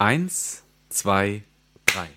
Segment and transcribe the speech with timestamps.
[0.00, 1.44] Eins, zwei,
[1.84, 2.08] drei.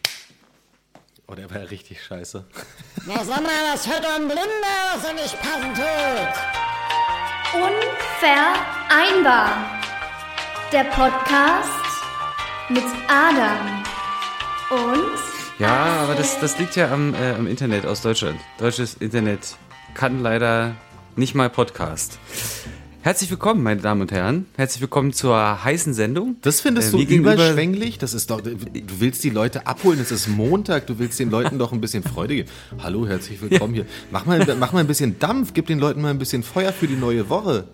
[1.28, 2.46] Oh, der war ja richtig scheiße.
[3.06, 6.34] Na sag mal, was hört doch ein Blinder, was er nicht passen tut?
[7.62, 9.82] Unvereinbar.
[10.72, 11.70] Der Podcast
[12.70, 13.84] mit Adam
[14.70, 15.20] und
[15.60, 18.40] Ja, aber das, das liegt ja am, äh, am Internet aus Deutschland.
[18.60, 19.58] Deutsches Internet
[19.94, 20.74] kann leider
[21.18, 22.18] nicht mal Podcast.
[23.06, 24.46] Herzlich willkommen, meine Damen und Herren.
[24.56, 26.38] Herzlich willkommen zur heißen Sendung.
[26.42, 27.98] Das findest Äh, du überschwänglich?
[27.98, 28.56] Das ist doch, du
[29.00, 32.36] willst die Leute abholen, es ist Montag, du willst den Leuten doch ein bisschen Freude
[32.36, 32.50] geben.
[32.82, 33.86] Hallo, herzlich willkommen hier.
[34.10, 36.88] Mach mal, mach mal ein bisschen Dampf, gib den Leuten mal ein bisschen Feuer für
[36.88, 37.66] die neue Woche.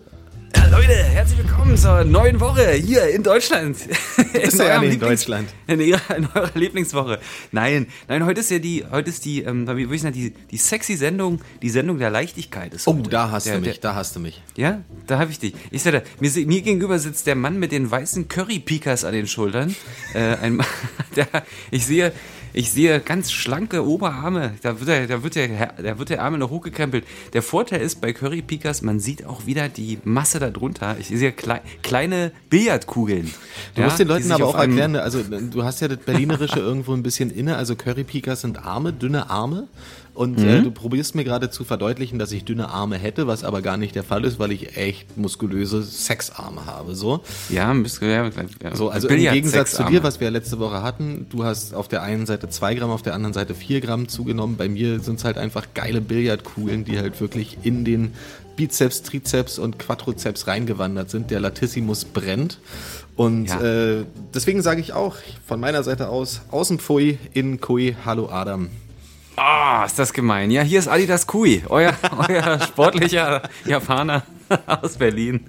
[0.70, 3.76] Ja, Leute, herzlich willkommen zur neuen Woche hier in Deutschland.
[4.32, 5.48] bist ja eurem nicht in Deutschland.
[5.66, 7.18] In, ihrer, in eurer Lieblingswoche.
[7.52, 10.30] Nein, nein, heute ist ja die, heute ist die, ähm, wie würde ich sagen, die,
[10.30, 13.10] die sexy Sendung, die Sendung der Leichtigkeit ist Oh, heute.
[13.10, 14.42] da hast der, du mich, Der, da hast du mich.
[14.56, 15.54] ja, da habe ich dich.
[15.70, 19.26] Ich sag dir, mir, mir gegenüber sitzt der Mann mit den weißen Curry-Pikas an den
[19.26, 19.74] Schultern.
[20.14, 20.60] Äh, ein
[21.16, 21.26] der,
[21.70, 22.12] ich sehe,
[22.52, 24.54] ich sehe ganz schlanke Oberarme.
[24.62, 27.04] Da wird der, da wird der, da wird der Arme noch hochgekrempelt.
[27.32, 30.96] Der Vorteil ist bei Curry-Pikas, man sieht auch wieder die Masse darunter.
[30.98, 33.32] Ich sehe klei kleine Billardkugeln.
[33.74, 37.02] Du musst den Leuten aber auch erklären, also du hast ja das Berlinerische irgendwo ein
[37.02, 39.68] bisschen inne, also Currypikas sind Arme, dünne Arme.
[40.20, 40.46] Und Mhm.
[40.48, 43.78] äh, du probierst mir gerade zu verdeutlichen, dass ich dünne Arme hätte, was aber gar
[43.78, 46.94] nicht der Fall ist, weil ich echt muskulöse Sexarme habe.
[46.94, 48.30] So, Ja, müsst, ja, ja,
[48.74, 52.02] so also im Gegensatz zu dir, was wir letzte Woche hatten, du hast auf der
[52.02, 54.58] einen Seite zwei Gramm, auf der anderen Seite vier Gramm zugenommen.
[54.58, 58.12] Bei mir sind es halt einfach geile Billardkugeln, die halt wirklich in den
[58.56, 61.30] Bizeps, Trizeps und Quadrizeps reingewandert sind.
[61.30, 62.58] Der Latissimus brennt.
[63.16, 63.62] Und Ja.
[63.62, 64.04] äh,
[64.34, 68.68] deswegen sage ich auch von meiner Seite aus, außen Pfui, innen Kui, hallo Adam.
[69.42, 70.50] Ah, ist das gemein.
[70.50, 71.94] Ja, hier ist Adidas Kui, euer,
[72.28, 74.22] euer sportlicher Japaner
[74.66, 75.46] aus Berlin.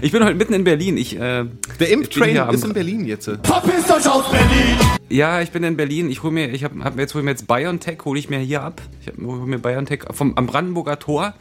[0.00, 0.96] Ich bin heute mitten in Berlin.
[0.96, 1.44] Ich, äh,
[1.80, 3.24] Der am- ist in Berlin jetzt.
[3.42, 4.78] Verpisst euch aus Berlin!
[5.08, 6.08] Ja, ich bin in Berlin.
[6.08, 8.38] Ich hole mir, ich habe hab mir jetzt hole mir jetzt BioNTech, hole ich mir
[8.38, 8.80] hier ab.
[9.00, 11.34] Ich hab, hol mir BioNTech vom am Brandenburger Tor.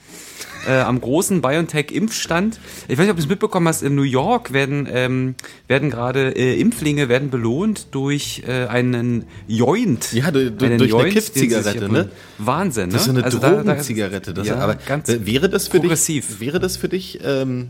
[0.67, 2.59] Äh, am großen BioNTech-Impfstand.
[2.87, 5.35] Ich weiß nicht, ob du es mitbekommen hast, in New York werden, ähm,
[5.67, 10.13] werden gerade äh, Impflinge werden belohnt durch äh, einen Joint.
[10.13, 12.09] Ja, du- du- Einen durch eine Joint, sich Kiffzigarette, ne?
[12.37, 12.93] Wahnsinn, ne?
[12.93, 14.33] Das ist so eine Also Drogenzigarette.
[14.33, 16.27] Das ja, ist, aber ganz wäre das für progressiv.
[16.27, 17.69] dich, wäre das für dich ähm,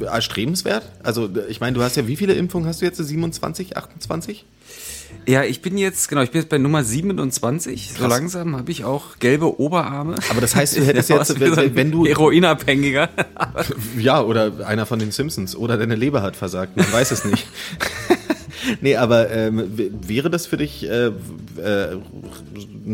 [0.00, 0.90] erstrebenswert?
[1.02, 2.98] Also ich meine, du hast ja, wie viele Impfungen hast du jetzt?
[2.98, 4.44] 27, 28?
[5.26, 7.92] Ja, ich bin jetzt, genau, ich bin jetzt bei Nummer 27.
[7.92, 8.08] So Krass.
[8.08, 10.16] langsam habe ich auch gelbe Oberarme.
[10.30, 13.08] Aber das heißt, du hättest jetzt, so wenn, wenn du, Heroinabhängiger.
[13.98, 17.46] ja, oder einer von den Simpsons, oder deine Leber hat versagt, man weiß es nicht.
[18.80, 19.72] Nee, aber ähm,
[20.06, 21.96] wäre das für dich äh, äh,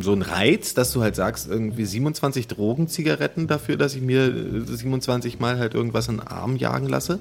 [0.00, 4.64] so ein Reiz, dass du halt sagst, irgendwie 27 Drogenzigaretten dafür, dass ich mir äh,
[4.64, 7.18] 27 Mal halt irgendwas in den Arm jagen lasse?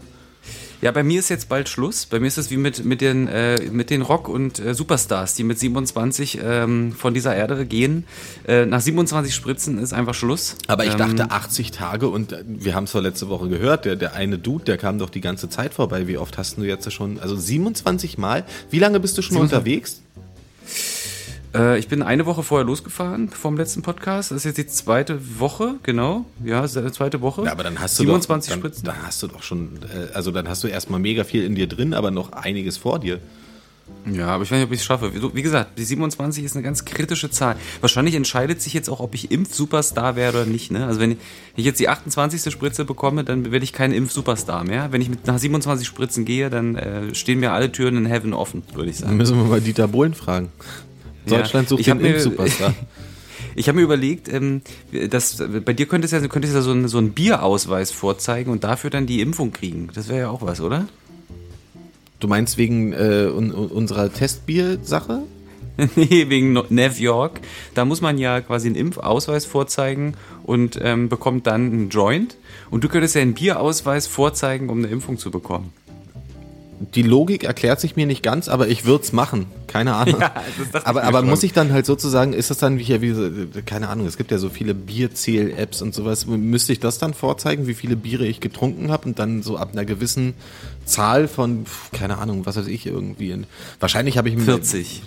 [0.86, 2.06] Ja, bei mir ist jetzt bald Schluss.
[2.06, 5.34] Bei mir ist es wie mit, mit, den, äh, mit den Rock- und äh, Superstars,
[5.34, 8.06] die mit 27 ähm, von dieser Erde gehen.
[8.48, 10.58] Äh, nach 27 Spritzen ist einfach Schluss.
[10.68, 13.86] Aber ich ähm, dachte 80 Tage und äh, wir haben es doch letzte Woche gehört,
[13.86, 16.08] der, der eine Dude, der kam doch die ganze Zeit vorbei.
[16.08, 17.18] Wie oft hast du jetzt schon?
[17.18, 18.44] Also 27 Mal?
[18.70, 19.58] Wie lange bist du schon 27?
[19.58, 20.02] unterwegs?
[21.56, 24.32] Äh, ich bin eine Woche vorher losgefahren vom letzten Podcast.
[24.32, 26.26] Das ist jetzt die zweite Woche, genau.
[26.44, 27.44] Ja, zweite Woche.
[27.44, 28.86] Ja, aber dann hast du 27 doch, dann, Spritzen.
[28.86, 31.68] dann hast du doch schon, äh, also dann hast du erstmal mega viel in dir
[31.68, 33.20] drin, aber noch einiges vor dir.
[34.12, 35.12] Ja, aber ich weiß nicht, ob ich es schaffe.
[35.34, 37.56] Wie, gesagt, die 27 ist eine ganz kritische Zahl.
[37.82, 40.72] Wahrscheinlich entscheidet sich jetzt auch, ob ich Impf-Superstar werde oder nicht.
[40.72, 40.86] Ne?
[40.86, 41.18] Also wenn
[41.56, 42.52] ich jetzt die 28.
[42.52, 44.92] Spritze bekomme, dann werde ich kein Impf-Superstar mehr.
[44.92, 48.34] Wenn ich mit nach 27 Spritzen gehe, dann äh, stehen mir alle Türen in Heaven
[48.34, 49.18] offen, würde ich Dann sagen.
[49.18, 50.52] müssen wir mal Dieter Bohlen fragen.
[51.28, 52.74] Deutschland sucht Ich den mir- Impfsuperstar.
[53.58, 54.62] Ich habe mir überlegt, ähm,
[55.10, 58.66] dass bei dir könntest du ja, könntest ja so, einen, so einen Bierausweis vorzeigen und
[58.66, 59.90] dafür dann die Impfung kriegen.
[59.94, 60.88] Das wäre ja auch was, oder?
[62.20, 65.22] Du meinst wegen äh, un, un, unserer Testbier-Sache?
[65.98, 67.42] Nee, wegen New York.
[67.74, 70.14] Da muss man ja quasi einen Impfausweis vorzeigen
[70.44, 72.38] und ähm, bekommt dann einen Joint.
[72.72, 75.74] Und du könntest ja einen Bierausweis vorzeigen, um eine Impfung zu bekommen.
[76.94, 79.46] Die Logik erklärt sich mir nicht ganz, aber ich würde es machen.
[79.68, 80.20] Keine Ahnung.
[80.20, 80.34] Ja,
[80.84, 83.30] aber aber muss ich dann halt sozusagen, ist das dann wie, wie so-
[83.66, 86.26] keine Ahnung, es gibt ja so viele Bierzähl-Apps und sowas.
[86.26, 89.70] Müsste ich das dann vorzeigen, wie viele Biere ich getrunken habe und dann so ab
[89.72, 90.34] einer gewissen
[90.86, 93.32] Zahl von, keine Ahnung, was weiß ich, irgendwie.
[93.32, 93.46] In,
[93.80, 94.38] wahrscheinlich habe ich...
[94.38, 95.02] 40.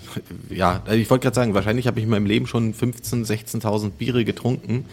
[0.51, 3.27] Ja, also ich wollte gerade sagen, wahrscheinlich habe ich in meinem Leben schon 15.000,
[3.61, 4.87] 16.000 Biere getrunken.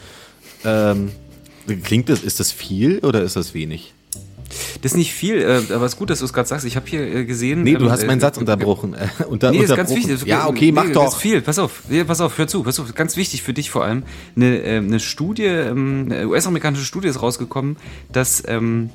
[0.66, 1.12] Ähm,
[1.83, 3.94] klingt das, ist das viel oder ist das wenig?
[4.81, 6.66] Das ist nicht viel, äh, aber es ist gut, dass du es gerade sagst.
[6.66, 7.63] Ich habe hier äh, gesehen.
[7.63, 8.94] Nee, du ähm, hast äh, meinen Satz unterbrochen.
[8.94, 10.24] Äh, unter, Nee, ist ganz wichtig.
[10.25, 11.06] Ja, okay, mach nee, doch.
[11.06, 11.42] Das ist viel.
[11.42, 12.94] Pass auf, nee, pass auf, hör zu, pass auf.
[12.96, 14.04] Ganz wichtig für dich vor allem.
[14.36, 17.78] Eine, äh, eine Studie, ähm, eine US-amerikanische Studie ist rausgekommen,
[18.12, 18.90] dass, ähm,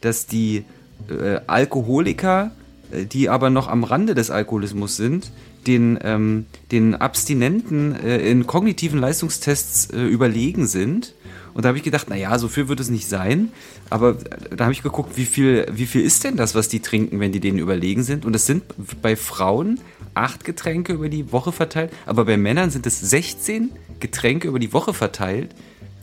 [0.00, 0.64] dass die
[1.08, 2.52] äh, Alkoholiker
[2.90, 5.30] äh, die aber noch am Rande des Alkoholismus sind,
[5.66, 11.14] den, ähm, den Abstinenten äh, in kognitiven Leistungstests äh, überlegen sind.
[11.58, 13.50] Und da habe ich gedacht, naja, so viel wird es nicht sein.
[13.90, 14.14] Aber
[14.54, 17.32] da habe ich geguckt, wie viel, wie viel ist denn das, was die trinken, wenn
[17.32, 18.24] die denen überlegen sind?
[18.24, 18.62] Und es sind
[19.02, 19.80] bei Frauen
[20.14, 24.72] acht Getränke über die Woche verteilt, aber bei Männern sind es 16 Getränke über die
[24.72, 25.50] Woche verteilt,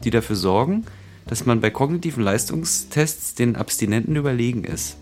[0.03, 0.83] die dafür sorgen,
[1.25, 4.97] dass man bei kognitiven Leistungstests den Abstinenten überlegen ist.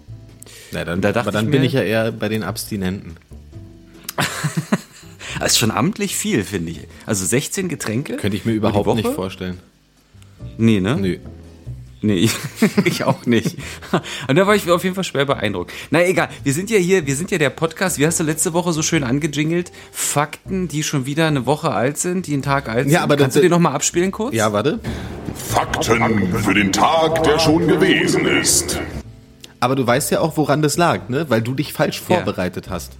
[0.71, 3.17] Na, dann, Da aber dann ich bin mir- ich ja eher bei den Abstinenten.
[5.39, 6.81] Das ist schon amtlich viel, finde ich.
[7.07, 8.17] Also 16 Getränke?
[8.17, 9.59] Könnte ich mir überhaupt nicht vorstellen.
[10.57, 10.97] Nee, ne?
[10.97, 11.17] Nö.
[12.05, 12.33] Nee, ich,
[12.85, 13.55] ich auch nicht.
[14.27, 15.71] Und da war ich auf jeden Fall schwer beeindruckt.
[15.89, 18.51] Na egal, wir sind ja hier, wir sind ja der Podcast, wie hast du letzte
[18.51, 19.71] Woche so schön angejingelt?
[19.93, 22.91] Fakten, die schon wieder eine Woche alt sind, die einen Tag alt sind.
[22.91, 24.35] Ja, aber Kannst das- du den nochmal abspielen kurz?
[24.35, 24.79] Ja, warte.
[25.33, 28.79] Fakten für den Tag, der schon gewesen ist.
[29.61, 31.25] Aber du weißt ja auch, woran das lag, ne?
[31.29, 32.91] Weil du dich falsch vorbereitet hast.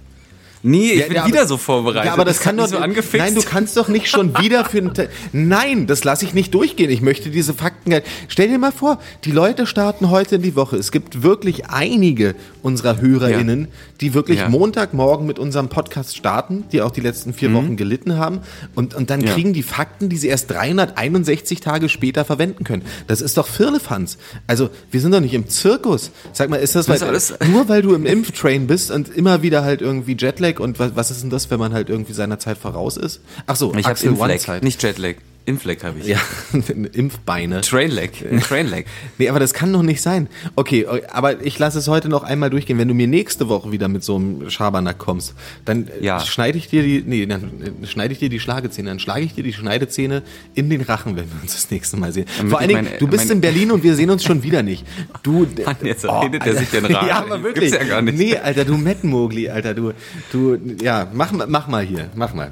[0.66, 2.06] Nee, ich Ja, bin ja, wieder aber- so vorbereitet.
[2.06, 3.14] Ja, aber das, kann hat doch so angefixt.
[3.18, 6.90] Nein, du kannst doch nicht schon wieder für Te Nein, das lasse ich nicht durchgehen.
[6.90, 7.94] Ich möchte diese Fakten.
[8.28, 10.76] Stell dir mal vor, die Leute starten heute in die Woche.
[10.76, 13.68] Es gibt wirklich einige unserer HörerInnen,
[14.00, 14.48] die wirklich Ja.
[14.48, 18.40] Montagmorgen mit unserem Podcast starten, die auch die letzten vier Wochen gelitten haben.
[18.74, 19.26] Und, und dann Mhm.
[19.26, 19.32] Ja.
[19.34, 22.82] kriegen die Fakten, die sie erst 361 Tage später verwenden können.
[23.06, 24.16] Das ist doch Firlefanz.
[24.46, 26.10] Also, wir sind doch nicht im Zirkus.
[26.32, 29.42] Sag mal, ist das, Das weil, ist nur weil du im Impftrain bist und immer
[29.42, 32.38] wieder halt irgendwie Jetlag und was, was ist denn das, wenn man halt irgendwie seiner
[32.38, 33.20] Zeit voraus ist?
[33.46, 34.62] Ach so, ich Axel Inflag, One-Zeit.
[34.62, 35.16] nicht Jetlag.
[35.46, 36.06] Inflag habe ich.
[36.06, 36.18] Ja,
[36.92, 37.60] Impfbeine.
[37.60, 38.10] Trainlag.
[38.30, 38.84] Ein Trainlag.
[39.18, 40.28] Nee, aber das kann doch nicht sein.
[40.56, 42.78] Okay, aber ich lasse es heute noch einmal durchgehen.
[42.78, 46.20] Wenn du mir nächste Woche wieder mit so einem Schabernack kommst, dann äh, Ja.
[46.20, 47.42] schneide ich dir die, nee, dann
[47.82, 50.22] äh, schneide ich dir die Schlagezähne, dann schlage ich dir die Schneidezähne
[50.54, 52.26] in den Rachen, wenn wir uns das nächste Mal sehen.
[52.36, 54.84] Damit Vor allen Dingen, du bist in Berlin und wir sehen uns schon wieder nicht.
[55.22, 57.06] Du, Mann, jetzt redet er sich den Rat.
[57.06, 57.72] Ja, aber Gibt's wirklich.
[57.72, 58.18] ja gar nicht.
[58.18, 59.92] Nee, Alter, du Mettenmogli, Alter, du,
[60.32, 62.50] du, ja, mach, mach mal hier, mach mal.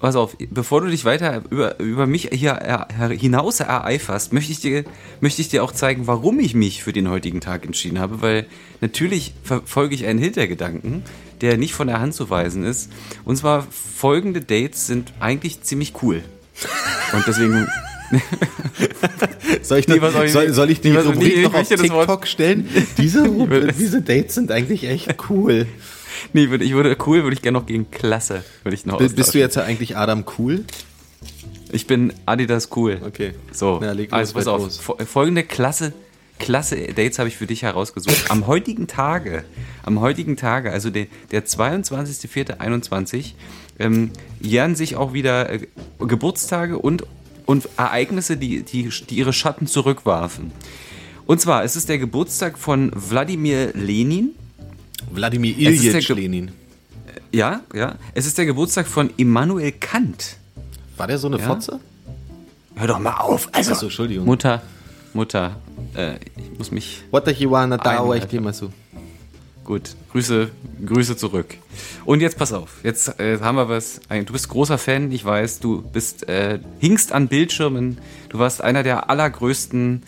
[0.00, 4.50] Pass auf, bevor du dich weiter über, über mich hier er, er, hinaus ereiferst, möchte
[4.50, 4.84] ich, dir,
[5.20, 8.46] möchte ich dir auch zeigen, warum ich mich für den heutigen Tag entschieden habe, weil
[8.80, 11.02] natürlich verfolge ich einen Hintergedanken,
[11.42, 12.90] der nicht von der Hand zu weisen ist.
[13.26, 16.22] Und zwar folgende Dates sind eigentlich ziemlich cool.
[17.12, 17.66] Und deswegen,
[19.62, 22.68] Soll ich, Nee, was soll ich soll, ich die Rubrik noch auf TikTok stellen?
[22.98, 23.28] Diese,
[23.78, 25.66] diese Dates sind eigentlich echt cool.
[26.32, 28.98] Nee, ich würde, ich würde cool, würde ich gerne noch gegen Klasse, würde ich noch
[28.98, 30.64] Bist du jetzt ja eigentlich Adam Cool?
[31.72, 32.98] Ich bin Adidas cool.
[33.06, 33.34] Okay.
[33.52, 34.62] So, Na, los, also pass auf.
[34.62, 34.78] los.
[34.78, 35.92] Fo- Folgende klasse,
[36.40, 38.30] klasse Dates habe ich für dich herausgesucht.
[38.30, 39.44] Am heutigen Tage,
[39.84, 43.32] am heutigen Tage, also der, der 22.04.21,
[43.78, 45.60] ähm, jähren sich auch wieder äh,
[45.98, 47.04] Geburtstage und,
[47.46, 50.52] und Ereignisse, die, die, die ihre Schatten zurückwarfen.
[51.26, 54.30] Und zwar, es ist der Geburtstag von Wladimir Lenin.
[55.12, 56.50] Wladimir Ilyich Lenin.
[57.32, 57.96] Ja, ja.
[58.14, 60.36] Es ist der Geburtstag von Immanuel Kant.
[60.96, 61.46] War der so eine Ja?
[61.46, 61.80] Fotze?
[62.74, 63.48] Hör doch mal auf.
[63.52, 64.24] Also, Achso, Entschuldigung.
[64.26, 64.62] Mutter,
[65.12, 65.56] Mutter,
[65.94, 68.18] äh, ich muss mich What the Hiwana da, Einmal.
[68.18, 68.72] ich dir mal so.
[69.64, 70.50] Gut, Grüße,
[70.84, 71.56] Grüße zurück.
[72.04, 74.00] Und jetzt pass auf, jetzt äh, haben wir was.
[74.08, 77.98] Du bist großer Fan, ich weiß, du bist äh, hingst an Bildschirmen.
[78.30, 80.02] Du warst einer der allergrößten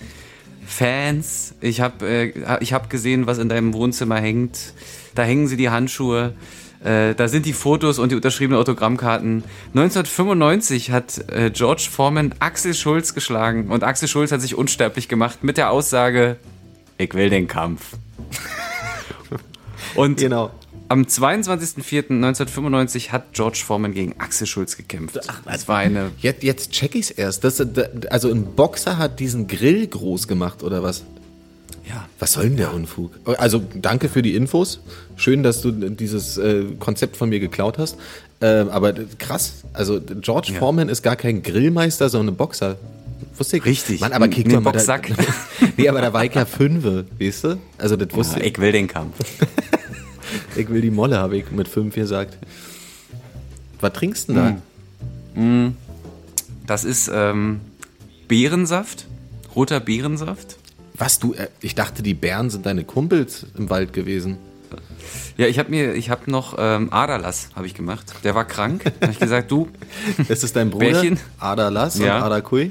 [0.67, 1.55] Fans.
[1.61, 4.75] Ich habe äh, ich hab gesehen, was in deinem Wohnzimmer hängt.
[5.14, 6.35] Da hängen sie die Handschuhe.
[6.85, 9.45] Äh, da sind die Fotos und die unterschriebenen Autogrammkarten.
[9.75, 15.45] 1995 hat äh, George Foreman Axel Schulz geschlagen und Axel Schulz hat sich unsterblich gemacht
[15.45, 16.37] mit der Aussage,
[16.99, 17.97] ich will den Kampf.
[19.95, 20.50] Und Genau.
[20.92, 25.18] Am 22.04.1995 hat George Foreman gegen Axel Schulz gekämpft.
[25.44, 26.11] das war eine.
[26.18, 27.44] Jetzt, jetzt check ich's erst.
[27.44, 31.02] Das, da- also ein Boxer hat diesen Grill groß gemacht, oder was?
[31.88, 32.06] Ja.
[32.18, 33.12] Was soll denn der Unfug?
[33.38, 34.80] Also danke für die Infos.
[35.16, 37.96] Schön, dass du dieses äh, Konzept von mir geklaut hast.
[38.40, 39.54] Ähm, aber krass.
[39.72, 40.58] Also George Ja.
[40.58, 42.76] Foreman ist gar kein Grillmeister, sondern ein Boxer.
[43.37, 43.64] Wusste ich.
[43.64, 44.00] Richtig.
[44.00, 44.61] Mann, aber kick Nee, mal.
[44.61, 45.08] Boxsack.
[45.08, 45.25] Da,
[45.76, 47.58] nee, aber da war ich ja Fünfe, weißt du?
[47.78, 48.46] Also das wusste ich.
[48.52, 49.14] Ich will den Kampf.
[50.56, 52.36] Ich will die Molle, habe ich mit fünf gesagt.
[53.80, 54.56] Was trinkst du denn
[55.34, 55.72] da?
[56.66, 57.60] Das ist ähm,
[58.28, 59.06] Beerensaft,
[59.56, 60.56] roter Beerensaft.
[60.96, 64.36] Was du, äh, ich dachte, die Bären sind deine Kumpels im Wald gewesen.
[65.36, 68.12] Ja, ich habe mir, ich habe noch ähm, Aderlass habe ich gemacht.
[68.24, 68.84] Der war krank.
[69.00, 69.68] Da habe ich gesagt, du
[70.28, 71.18] Das ist dein Bruder, Bärchen?
[71.38, 72.18] Ada Lass Ja.
[72.18, 72.70] und Ada Kui.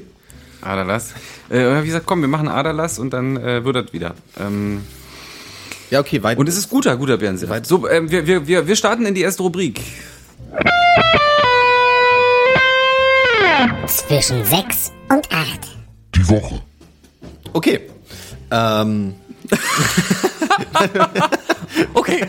[0.62, 1.12] Aderlass.
[1.50, 4.14] Äh, und habe ich gesagt, komm, wir machen Aderlass und dann äh, wird das wieder.
[4.40, 4.82] Ähm,
[5.92, 6.38] Ja, okay, weit.
[6.38, 7.66] und es ist guter, guter Beerensaft.
[7.66, 9.78] So, ähm, wir, wir, wir, wir starten in die erste Rubrik.
[13.86, 15.60] Zwischen 6 und 8.
[16.14, 16.62] Die Woche.
[17.52, 17.80] Okay.
[18.50, 19.12] Ähm,
[21.94, 22.26] Okay,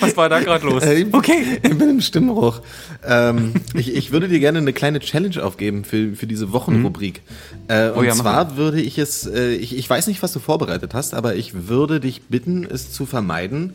[0.00, 0.82] was war da gerade los?
[0.82, 1.58] Äh, Okay.
[1.62, 2.60] Ich bin im Stimmbruch.
[3.06, 7.22] Ähm, ich, ich würde dir gerne eine kleine Challenge aufgeben für, für diese Wochenrubrik.
[7.68, 10.40] Äh, und Oh ja, zwar würde ich es, äh, ich, ich weiß nicht, was du
[10.40, 13.74] vorbereitet hast, aber ich würde dich bitten, es zu vermeiden,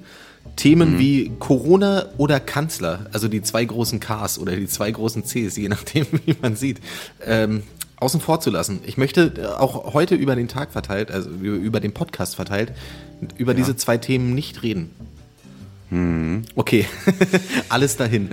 [0.55, 0.99] Themen Mhm.
[0.99, 5.67] wie Corona oder Kanzler, also die zwei großen Ks oder die zwei großen Cs, je
[5.67, 6.77] nachdem, wie man sieht,
[7.25, 7.63] ähm,
[7.97, 8.81] außen vor zu lassen.
[8.85, 12.73] Ich möchte äh, auch heute über den Tag verteilt, also über den Podcast verteilt,
[13.37, 14.91] über diese zwei Themen nicht reden.
[15.89, 16.85] Okay,
[17.69, 18.29] alles dahin.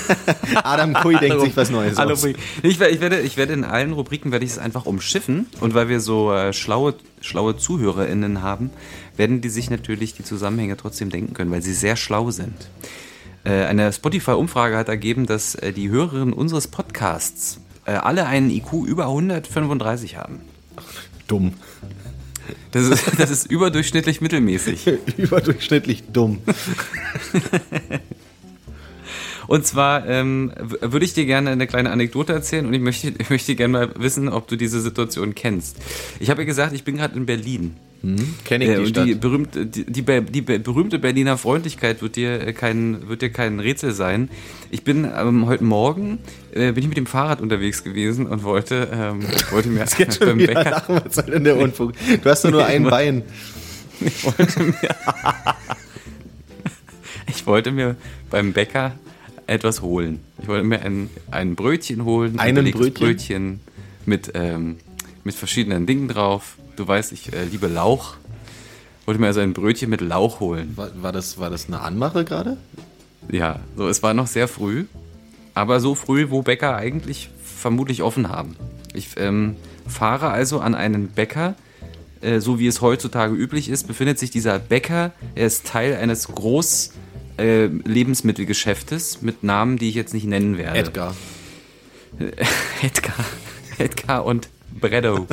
[0.62, 2.24] Adam Kui denkt sich was Neues Hallo, aus.
[2.62, 5.98] Ich, werde, ich, werde, in allen Rubriken werde ich es einfach umschiffen und weil wir
[5.98, 8.70] so äh, schlaue, schlaue ZuhörerInnen haben,
[9.16, 12.68] werden die sich natürlich die Zusammenhänge trotzdem denken können, weil sie sehr schlau sind.
[13.42, 17.58] Äh, eine Spotify-Umfrage hat ergeben, dass äh, die Hörerinnen unseres Podcasts
[17.96, 20.40] alle einen IQ über 135 haben.
[21.26, 21.54] Dumm.
[22.72, 24.86] Das ist, das ist überdurchschnittlich mittelmäßig.
[25.16, 26.38] Überdurchschnittlich dumm.
[29.46, 33.28] Und zwar ähm, würde ich dir gerne eine kleine Anekdote erzählen und ich möchte, ich
[33.28, 35.76] möchte gerne mal wissen, ob du diese Situation kennst.
[36.20, 37.76] Ich habe ja gesagt, ich bin gerade in Berlin.
[38.44, 39.06] Kenn ich Äh, die Stadt.
[39.06, 43.30] die, berühmte, die, die, die be- berühmte Berliner Freundlichkeit wird dir, äh, kein, wird dir
[43.30, 44.28] kein Rätsel sein.
[44.72, 46.18] Ich bin ähm, heute Morgen
[46.52, 49.20] äh, bin ich mit dem Fahrrad unterwegs gewesen und wollte, ähm,
[49.52, 51.92] wollte mir Jetzt geht schon beim wieder Bäcker, nach, was soll denn der Unfug?
[52.22, 53.22] Du hast doch nur ein Bein.
[54.00, 54.74] ich wollte mir,
[57.28, 57.96] ich wollte mir
[58.30, 58.92] beim Bäcker
[59.46, 60.20] etwas holen.
[60.40, 62.94] Ich wollte mir ein, ein Brötchen holen, ein Einen Brötchen?
[62.94, 63.60] Brötchen
[64.06, 64.76] mit, ähm,
[65.24, 66.56] mit verschiedenen Dingen drauf.
[66.82, 68.14] Du weißt, ich äh, liebe Lauch.
[69.06, 70.76] Wollte mir also ein Brötchen mit Lauch holen.
[70.76, 72.56] War, war, das, war das eine Anmache gerade?
[73.30, 74.86] Ja, so, es war noch sehr früh,
[75.54, 78.56] aber so früh, wo Bäcker eigentlich vermutlich offen haben.
[78.94, 79.54] Ich ähm,
[79.86, 81.54] fahre also an einen Bäcker,
[82.20, 86.28] äh, so wie es heutzutage üblich ist, befindet sich dieser Bäcker, er ist Teil eines
[86.28, 86.90] Groß-
[87.38, 90.80] äh, Lebensmittelgeschäftes mit Namen, die ich jetzt nicht nennen werde.
[90.80, 91.14] Edgar.
[92.82, 93.24] Edgar.
[93.78, 94.48] Edgar und
[94.80, 95.26] Breddo.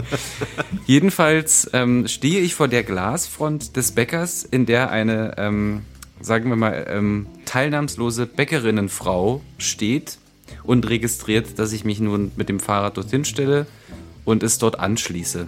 [0.85, 5.81] Jedenfalls ähm, stehe ich vor der Glasfront des Bäckers, in der eine, ähm,
[6.21, 10.17] sagen wir mal, ähm, teilnahmslose Bäckerinnenfrau steht
[10.63, 13.67] und registriert, dass ich mich nun mit dem Fahrrad dorthin stelle
[14.25, 15.47] und es dort anschließe.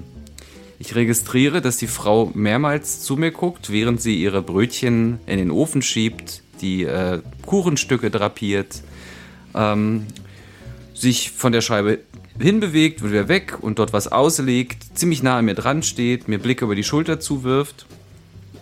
[0.80, 5.52] Ich registriere, dass die Frau mehrmals zu mir guckt, während sie ihre Brötchen in den
[5.52, 8.82] Ofen schiebt, die äh, Kuchenstücke drapiert,
[9.54, 10.08] ähm,
[10.96, 12.00] sich von der Scheibe
[12.42, 16.66] hinbewegt, wieder weg und dort was auslegt, ziemlich nah an mir dran steht, mir Blicke
[16.66, 17.86] über die Schulter zuwirft.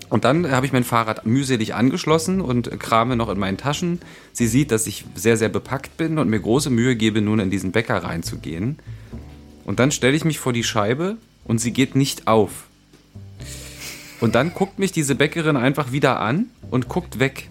[0.09, 3.99] Und dann habe ich mein Fahrrad mühselig angeschlossen und krame noch in meinen Taschen.
[4.33, 7.51] Sie sieht, dass ich sehr, sehr bepackt bin und mir große Mühe gebe, nun in
[7.51, 8.79] diesen Bäcker reinzugehen.
[9.65, 12.67] Und dann stelle ich mich vor die Scheibe und sie geht nicht auf.
[14.19, 17.49] Und dann guckt mich diese Bäckerin einfach wieder an und guckt weg.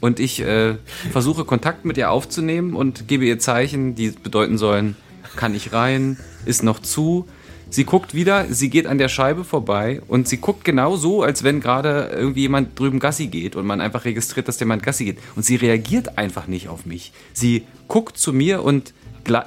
[0.00, 0.74] Und ich äh,
[1.10, 4.96] versuche Kontakt mit ihr aufzunehmen und gebe ihr Zeichen, die bedeuten sollen,
[5.36, 7.26] kann ich rein, ist noch zu.
[7.68, 11.42] Sie guckt wieder, sie geht an der Scheibe vorbei und sie guckt genau so, als
[11.42, 15.18] wenn gerade irgendwie jemand drüben Gassi geht und man einfach registriert, dass jemand Gassi geht.
[15.34, 17.12] Und sie reagiert einfach nicht auf mich.
[17.32, 18.94] Sie guckt zu mir und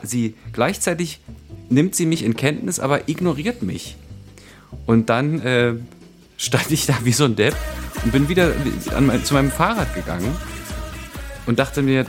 [0.04, 1.22] sie gleichzeitig
[1.70, 3.96] nimmt sie mich in Kenntnis, aber ignoriert mich.
[4.86, 5.76] Und dann äh,
[6.38, 7.56] stand ich da wie so ein Depp
[8.04, 8.54] und bin wieder
[8.96, 10.36] an mein, zu meinem Fahrrad gegangen
[11.50, 12.06] und dachte mir,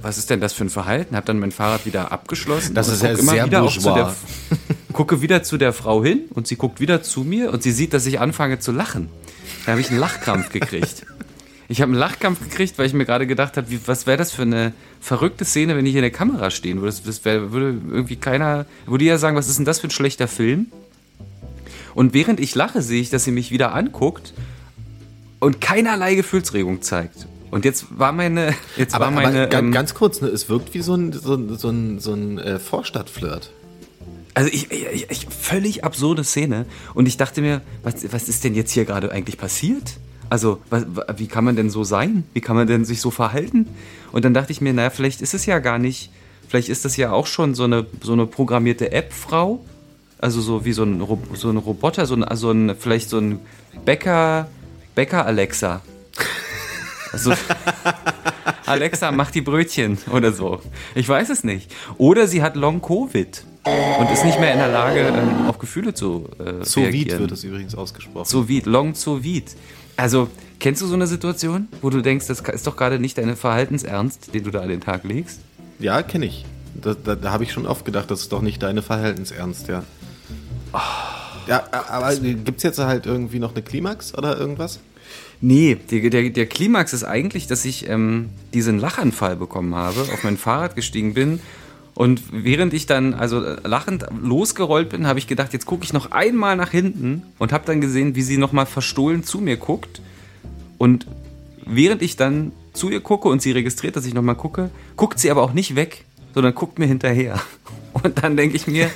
[0.00, 1.14] was ist denn das für ein Verhalten?
[1.14, 2.74] Hab dann mein Fahrrad wieder abgeschlossen.
[2.74, 4.14] Das und ist ja sehr bourgeois.
[4.94, 7.92] gucke wieder zu der Frau hin und sie guckt wieder zu mir und sie sieht,
[7.92, 9.10] dass ich anfange zu lachen.
[9.66, 11.04] Da habe ich einen Lachkrampf gekriegt.
[11.68, 14.32] Ich habe einen Lachkampf gekriegt, weil ich mir gerade gedacht habe, wie, was wäre das
[14.32, 16.96] für eine verrückte Szene, wenn ich in der Kamera stehen würde.
[17.04, 20.26] Das wär, würde irgendwie keiner, würde ja sagen, was ist denn das für ein schlechter
[20.26, 20.68] Film?
[21.94, 24.32] Und während ich lache, sehe ich, dass sie mich wieder anguckt
[25.38, 27.26] und keinerlei Gefühlsregung zeigt.
[27.50, 30.48] Und jetzt war meine, jetzt Aber, war meine, aber ganz, ähm, ganz kurz, ne, es
[30.48, 33.52] wirkt wie so ein, so ein, so ein, so ein äh, Vorstadtflirt.
[34.34, 38.54] Also ich, ich, ich völlig absurde Szene und ich dachte mir, was, was ist denn
[38.54, 39.98] jetzt hier gerade eigentlich passiert?
[40.28, 42.22] Also was, wie kann man denn so sein?
[42.32, 43.66] Wie kann man denn sich so verhalten?
[44.12, 46.10] Und dann dachte ich mir, naja, vielleicht ist es ja gar nicht,
[46.48, 49.64] vielleicht ist das ja auch schon so eine so eine programmierte App-Frau,
[50.18, 51.04] also so wie so ein
[51.34, 53.40] so ein Roboter, so ein also ein vielleicht so ein
[53.84, 54.48] Bäcker
[54.94, 55.82] Bäcker Alexa.
[57.12, 57.32] Also,
[58.66, 60.60] Alexa, mach die Brötchen oder so.
[60.94, 61.72] Ich weiß es nicht.
[61.98, 65.92] Oder sie hat Long Covid und ist nicht mehr in der Lage, ähm, auf Gefühle
[65.92, 67.20] zu äh, So reagieren.
[67.20, 68.26] wird es übrigens ausgesprochen.
[68.26, 69.54] So Vid, Long so Vid.
[69.96, 70.28] Also,
[70.60, 74.32] kennst du so eine Situation, wo du denkst, das ist doch gerade nicht deine Verhaltensernst,
[74.32, 75.40] den du da an den Tag legst?
[75.78, 76.44] Ja, kenne ich.
[76.80, 79.82] Da, da, da habe ich schon oft gedacht, das ist doch nicht deine Verhaltensernst, ja.
[81.48, 84.78] Ja, aber gibt's jetzt halt irgendwie noch eine Klimax oder irgendwas?
[85.40, 90.22] Nee, der, der, der Klimax ist eigentlich, dass ich ähm, diesen Lachanfall bekommen habe, auf
[90.22, 91.40] mein Fahrrad gestiegen bin
[91.94, 95.92] und während ich dann also äh, lachend losgerollt bin, habe ich gedacht, jetzt gucke ich
[95.92, 100.00] noch einmal nach hinten und habe dann gesehen, wie sie nochmal verstohlen zu mir guckt.
[100.78, 101.06] Und
[101.66, 105.30] während ich dann zu ihr gucke und sie registriert, dass ich nochmal gucke, guckt sie
[105.30, 106.04] aber auch nicht weg,
[106.34, 107.40] sondern guckt mir hinterher.
[107.92, 108.88] Und dann denke ich mir,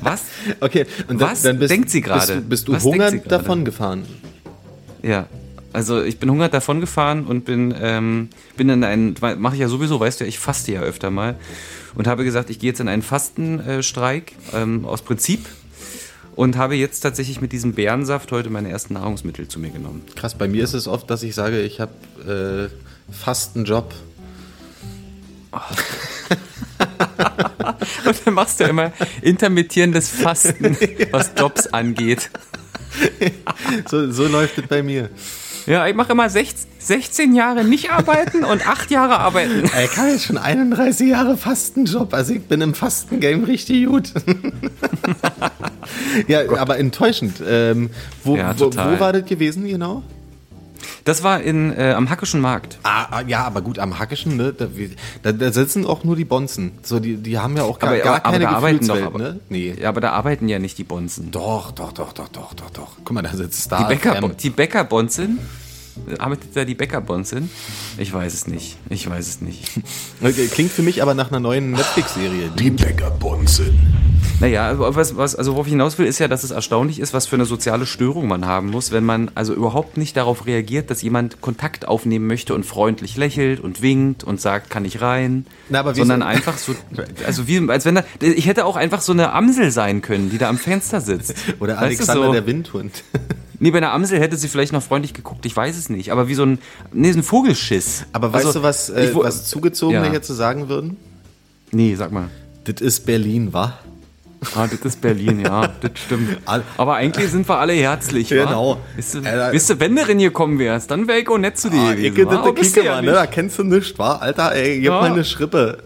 [0.00, 0.22] was?
[0.60, 2.36] Okay, und dann, Was dann bist, denkt sie bist, gerade?
[2.36, 4.04] du- bist du Was hungernd davon gefahren?
[5.02, 5.26] Ja.
[5.76, 9.68] Also ich bin hungert davon gefahren und bin, ähm, bin in einen, mache ich ja
[9.68, 11.34] sowieso, weißt du, ja, ich faste ja öfter mal
[11.94, 15.44] und habe gesagt, ich gehe jetzt in einen Fastenstreik ähm, aus Prinzip
[16.34, 20.00] und habe jetzt tatsächlich mit diesem Bärensaft heute meine ersten Nahrungsmittel zu mir genommen.
[20.14, 23.92] Krass, bei mir ist es oft, dass ich sage, ich habe äh, fast einen Job.
[28.06, 30.74] Und dann machst du immer intermittierendes Fasten,
[31.10, 32.30] was Jobs angeht.
[33.90, 35.10] So, so läuft es bei mir.
[35.66, 39.64] Ja, ich mache immer 16, 16 Jahre nicht arbeiten und 8 Jahre arbeiten.
[39.64, 44.12] Ich habe jetzt schon 31 Jahre Fastenjob, also ich bin im Fastengame richtig gut.
[46.28, 47.42] ja, aber enttäuschend.
[47.46, 47.90] Ähm,
[48.22, 50.02] wo, Ja, wo, wo war das gewesen genau?
[51.04, 52.78] Das war in, äh, am Hackischen Markt.
[52.82, 54.66] Ah, ah, ja, aber gut, am Hackischen, ne, da,
[55.22, 56.72] da, da sitzen auch nur die Bonzen.
[56.82, 59.40] So, die, die haben ja auch gar, gar keine da arbeiten doch, Gefühlswelt, aber, ne?
[59.48, 59.74] Nee.
[59.80, 61.30] Ja, aber da arbeiten ja nicht die Bonzen.
[61.30, 62.96] Doch, doch, doch, doch, doch, doch, doch.
[63.04, 65.38] Guck mal, da sitzt Die, Star Bäcker, die Bäckerbonzin?
[66.18, 67.50] Arbeitet da die Bäckerbonzin?
[67.98, 68.76] Ich weiß es nicht.
[68.90, 69.68] Ich weiß es nicht.
[70.22, 72.50] Okay, Klingt für mich aber nach einer neuen Netflix-Serie.
[72.58, 73.78] Die Bäckerbonzen.
[74.40, 77.14] Naja, aber was, was, also worauf ich hinaus will, ist ja, dass es erstaunlich ist,
[77.14, 80.90] was für eine soziale Störung man haben muss, wenn man also überhaupt nicht darauf reagiert,
[80.90, 85.46] dass jemand Kontakt aufnehmen möchte und freundlich lächelt und winkt und sagt, kann ich rein,
[85.70, 86.74] Na, aber sondern so- einfach so,
[87.26, 90.36] also wie, als wenn da, ich hätte auch einfach so eine Amsel sein können, die
[90.38, 91.34] da am Fenster sitzt.
[91.60, 92.32] Oder Weißt du, Alexander so.
[92.32, 93.04] der Windhund.
[93.58, 96.28] Nee, bei einer Amsel hätte sie vielleicht noch freundlich geguckt, ich weiß es nicht, aber
[96.28, 96.58] wie so ein,
[96.92, 98.04] nee, so ein Vogelschiss.
[98.12, 100.12] Aber weißt Also, du, was, äh, ich was Zugezogene Ja.
[100.12, 100.96] jetzt zu sagen würden?
[101.72, 102.28] Nee, sag mal.
[102.64, 103.78] Das ist Berlin, wa?
[104.54, 106.38] Ah, das ist Berlin, ja, das stimmt.
[106.76, 108.76] Aber eigentlich sind wir alle herzlich, Genau.
[108.76, 108.78] wa?
[108.96, 111.38] Wisst du, Äh, wisst du, wenn du denn hier kommen wärst, dann wäre ich auch
[111.38, 112.16] nett zu dir Ah, gewesen.
[112.18, 112.50] ich wa?
[112.52, 113.08] bist Kicke ja ne?
[113.08, 113.14] nicht.
[113.16, 114.16] Da kennst du nichts, wa?
[114.16, 115.00] Alter, ey, gib Ja.
[115.00, 115.78] mal eine Schrippe.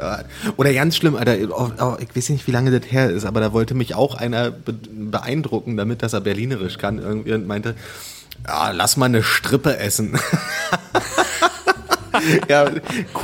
[0.57, 3.41] Oder ganz schlimm, Alter, oh, oh, ich weiß nicht, wie lange das her ist, aber
[3.41, 7.75] da wollte mich auch einer be beeindrucken, damit dass er Berlinerisch kann irgendwie und meinte,
[8.47, 10.19] ja, lass mal eine Strippe essen.
[12.49, 12.67] ja,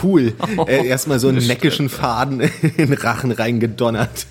[0.02, 0.32] cool.
[0.66, 4.26] Äh, Erstmal so einen neckischen Faden in den Rachen reingedonnert.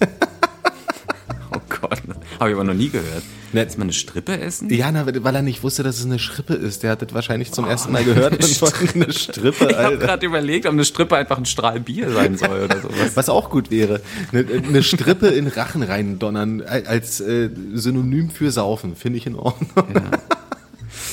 [1.85, 2.01] Oh Gott,
[2.39, 3.23] habe ich aber noch nie gehört.
[3.53, 3.61] Ne.
[3.61, 4.69] Jetzt mal eine Strippe essen?
[4.73, 6.83] Ja, na, weil er nicht wusste, dass es eine Strippe ist.
[6.83, 10.25] Der hat das wahrscheinlich zum ersten Mal gehört und wollte eine Strippe, Ich habe gerade
[10.25, 13.11] überlegt, ob eine Strippe einfach ein Strahl Bier sein soll oder sowas.
[13.15, 14.01] Was auch gut wäre.
[14.31, 19.85] Eine, eine Strippe in Rachen reindonnern als äh, Synonym für Saufen, finde ich in Ordnung.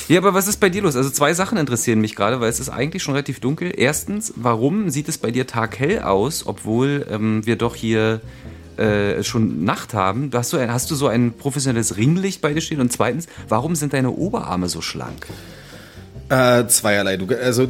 [0.09, 0.97] Ja, aber was ist bei dir los?
[0.97, 3.73] Also zwei Sachen interessieren mich gerade, weil es ist eigentlich schon relativ dunkel.
[3.75, 8.21] Erstens, warum sieht es bei dir taghell aus, obwohl ähm, wir doch hier
[8.77, 10.31] äh, schon Nacht haben?
[10.33, 12.81] Hast du, ein, hast du so ein professionelles Ringlicht bei dir stehen?
[12.81, 15.27] Und zweitens, warum sind deine Oberarme so schlank?
[16.29, 17.19] Äh, zweierlei.
[17.19, 17.69] Du, also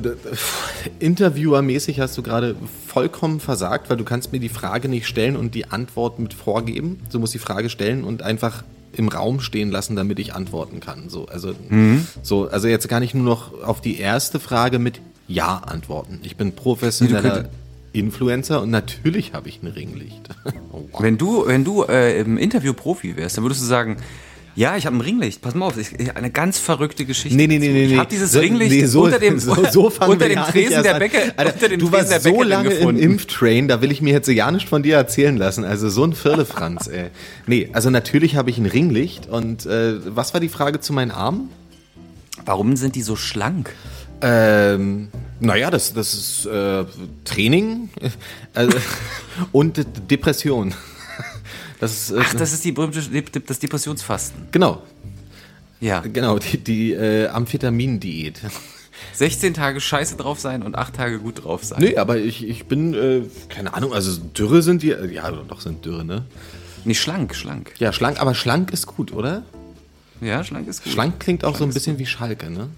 [1.01, 2.55] Interviewermäßig hast du gerade
[2.87, 7.01] vollkommen versagt, weil du kannst mir die Frage nicht stellen und die Antwort mit vorgeben.
[7.11, 8.63] Du musst die Frage stellen und einfach
[8.93, 11.09] im Raum stehen lassen, damit ich antworten kann.
[11.09, 11.55] So, also,
[12.23, 16.21] so, also jetzt gar nicht nur noch auf die erste Frage mit Ja antworten.
[16.23, 17.49] Ich bin professioneller
[17.93, 20.29] Influencer und natürlich habe ich ein Ringlicht.
[20.75, 21.03] Oh, wow.
[21.03, 23.99] Wenn du, wenn du äh, im Interview Profi wärst, dann würdest du sagen,
[24.55, 25.43] ja, ich habe ein Ringlicht.
[25.43, 27.37] Pass mal auf, ich, ich, eine ganz verrückte Geschichte.
[27.37, 27.85] Nee, nee, nee, nee.
[27.87, 30.95] Ich habe dieses So- Ringlicht nee, so, unter dem, so, so unter dem Tresen der
[30.95, 30.99] an.
[30.99, 33.03] Bäcker, Alter, unter dem du Tresen warst der so lange gefunden.
[33.03, 35.65] im Impftrain, da will ich mir jetzt ja nicht von dir erzählen lassen.
[35.65, 37.11] Also so ein Firlefanz, ey.
[37.47, 39.27] Nee, also natürlich habe ich ein Ringlicht.
[39.29, 41.51] Und äh, was war die Frage zu meinen Armen?
[42.47, 43.75] Warum sind die so schlank?
[44.23, 45.09] Ähm,
[45.41, 46.85] naja, das, das ist äh,
[47.25, 47.91] Training
[48.55, 48.69] äh,
[49.53, 50.75] und Depression.
[51.81, 53.01] Das ist, äh, Ach, das ist die berühmte
[53.41, 54.47] das Depressionsfasten.
[54.53, 54.85] genau,
[55.81, 55.99] Ja.
[55.99, 58.41] genau, die, die äh, Amphetamin-Diät.
[59.15, 61.81] 16 Tage scheiße drauf sein und 8 Tage gut drauf sein.
[61.81, 65.85] Nee, aber ich, ich bin, äh, keine Ahnung, also Dürre sind die, ja, doch sind
[65.85, 66.25] Dürre, ne?
[66.85, 67.75] Nee, schlank, schlank.
[67.79, 69.43] Ja, schlank, aber schlank ist gut, oder?
[70.21, 70.93] Ja, schlank ist gut.
[70.93, 72.69] Schlank klingt auch so ein bisschen wie Schalke, ne?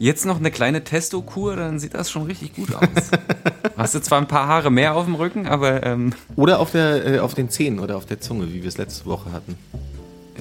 [0.00, 2.88] Jetzt noch eine kleine Testo-Kur, dann sieht das schon richtig gut aus.
[3.76, 7.04] Hast du zwar ein paar Haare mehr auf dem Rücken, aber ähm, Oder auf, der,
[7.06, 9.58] äh, auf den Zähnen oder auf der Zunge, wie wir es letzte Woche hatten.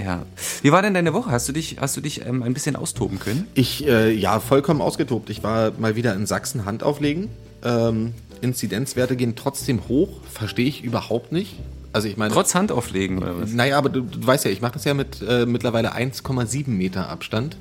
[0.02, 0.24] ja.
[0.62, 1.30] Wie war denn deine Woche?
[1.32, 3.48] Hast du dich, hast du dich ähm, ein bisschen austoben können?
[3.54, 5.30] Ich, äh, ja, vollkommen ausgetobt.
[5.30, 7.28] Ich war mal wieder in Sachsen Hand auflegen.
[7.62, 11.58] Ähm, Inzidenzwerte gehen trotzdem hoch, verstehe ich überhaupt nicht.
[11.92, 13.52] Also ich meine, Trotz Handauflegen oder was?
[13.52, 17.10] naja, aber du, du weißt ja, ich mache das ja mit äh, mittlerweile 1,7 Meter
[17.10, 17.58] Abstand.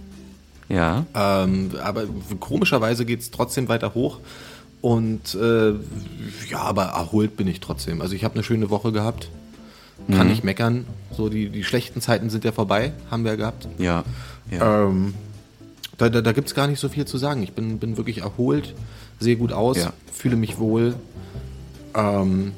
[0.68, 1.07] Ja.
[1.14, 2.04] Ähm, aber
[2.40, 4.18] komischerweise geht es trotzdem weiter hoch.
[4.81, 5.70] Und äh,
[6.50, 8.00] ja, aber erholt bin ich trotzdem.
[8.00, 9.28] Also ich habe eine schöne Woche gehabt.
[10.09, 10.31] Kann Mhm.
[10.33, 10.87] nicht meckern.
[11.16, 13.66] So die, die schlechten Zeiten sind ja vorbei, haben wir gehabt.
[13.78, 14.04] Ja.
[14.50, 14.85] ja.
[14.85, 15.14] Ähm,
[15.96, 17.42] da da, da gibt es gar nicht so viel zu sagen.
[17.42, 18.74] Ich bin, bin wirklich erholt,
[19.18, 19.92] sehe gut aus, Ja.
[20.12, 20.94] fühle mich wohl.
[21.94, 22.52] Ähm,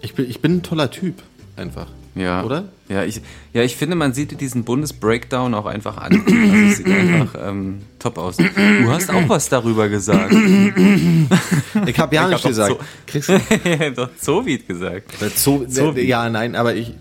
[0.00, 1.22] ich, bin, ich bin ein toller Typ,
[1.56, 1.88] einfach.
[2.14, 2.42] Ja.
[2.44, 2.68] Oder?
[2.88, 3.20] Ja ich,
[3.52, 6.12] ja, ich finde, man sieht diesen Bundesbreakdown auch einfach an.
[6.26, 8.36] Also es sieht einfach ähm, top aus.
[8.36, 10.32] Du hast auch was darüber gesagt.
[10.34, 12.70] Ich habe ja Ich nicht hab gesagt.
[12.70, 13.30] doch Kriegst
[13.96, 15.12] Doch Zovid gesagt.
[15.20, 16.94] du so, So wie- ja, nein, aber ich.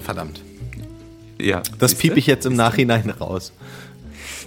[0.00, 0.40] Verdammt.
[1.38, 1.62] Ja.
[1.78, 3.52] Das piep ich jetzt im Nachhinein raus.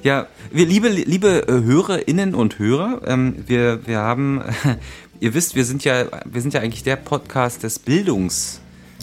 [0.03, 4.41] Ja, wir liebe, liebe äh, Hörerinnen und Hörer, ähm, wir, wir haben,
[5.19, 8.61] ihr wisst, wir sind ja, wir sind ja eigentlich der Podcast des Bildungs,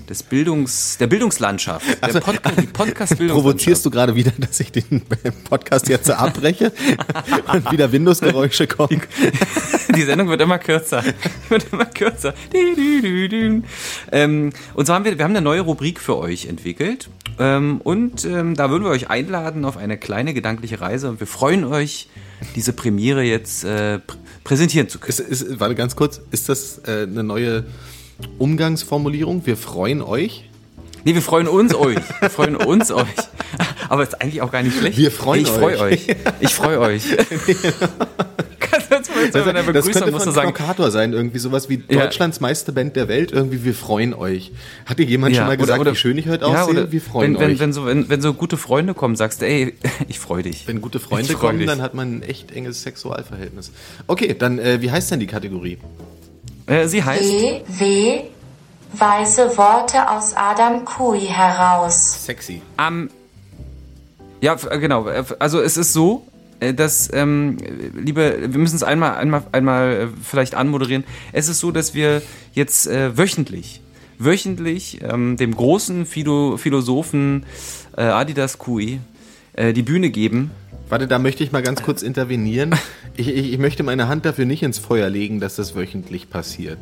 [0.08, 1.86] des Bildungs, der Bildungslandschaft.
[2.02, 5.02] Der Podca die podcast Provozierst du gerade wieder, dass ich den
[5.48, 6.72] Podcast jetzt abbreche
[7.52, 9.02] und wieder Windows-Geräusche kommen?
[9.94, 11.02] Die Sendung wird immer kürzer.
[11.48, 12.34] wird immer kürzer.
[14.12, 17.08] Ähm, und so haben wir, wir haben eine neue Rubrik für euch entwickelt.
[17.38, 21.08] Ähm, und ähm, da würden wir euch einladen auf eine kleine gedankliche Reise.
[21.08, 22.08] Und wir freuen euch,
[22.54, 25.10] diese Premiere jetzt äh, pr präsentieren zu können.
[25.10, 27.64] Ist, ist, warte ganz kurz, ist das äh, eine neue
[28.38, 29.46] Umgangsformulierung?
[29.46, 30.48] Wir freuen euch.
[31.04, 31.98] Nee, wir freuen uns euch.
[32.20, 33.06] Wir freuen uns euch.
[33.88, 34.98] Aber ist eigentlich auch gar nicht schlecht.
[34.98, 36.08] Wir freuen ich freue euch.
[36.08, 36.16] euch.
[36.40, 37.02] Ich freue euch.
[39.32, 42.02] Bei einer das Begrüßung könnte musst von sagen, Provokator sein, irgendwie sowas wie Ja.
[42.02, 44.52] Deutschlands meiste Band der Welt, irgendwie wir freuen euch.
[44.84, 46.82] Hat dir jemand schon mal gesagt, wie schön ich heute ja, aussehe?
[46.82, 47.60] oder wir freuen wenn, wenn, euch.
[47.60, 49.74] Wenn so, wenn, wenn so gute Freunde kommen, sagst du, ey,
[50.08, 50.66] ich freue dich.
[50.66, 51.68] Wenn gute Freunde freu kommen, dich.
[51.68, 53.72] dann hat man ein echt enges Sexualverhältnis.
[54.06, 55.78] Okay, dann äh, wie heißt denn die Kategorie?
[56.66, 58.20] Äh, sie heißt, E, W,
[58.92, 62.24] weise Worte aus Adam Kui heraus.
[62.24, 62.62] Sexy.
[62.76, 63.10] am,
[64.40, 66.26] ja, äh, genau, äh, also es ist so,
[66.74, 67.58] dass, ähm,
[67.94, 71.04] liebe, wir müssen es einmal, einmal, einmal vielleicht anmoderieren.
[71.32, 72.22] Es ist so, dass wir
[72.54, 73.82] jetzt äh, wöchentlich,
[74.18, 77.44] wöchentlich ähm, dem großen Philo Philosophen
[77.96, 79.00] äh, Adidas Kui
[79.52, 80.50] äh, die Bühne geben.
[80.88, 82.74] Warte, da möchte ich mal ganz kurz intervenieren.
[83.18, 86.78] Ich, ich, ich möchte meine Hand dafür nicht ins Feuer legen, dass das wöchentlich passiert.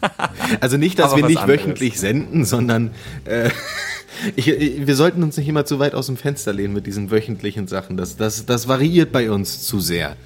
[0.60, 1.62] Also nicht, dass Aber wir nicht anderes.
[1.62, 2.92] wöchentlich senden, sondern
[3.24, 3.50] äh,
[4.36, 7.66] ich, wir sollten uns nicht immer zu weit aus dem Fenster lehnen mit diesen wöchentlichen
[7.66, 7.96] Sachen.
[7.96, 10.16] Das, das, das variiert bei uns zu sehr.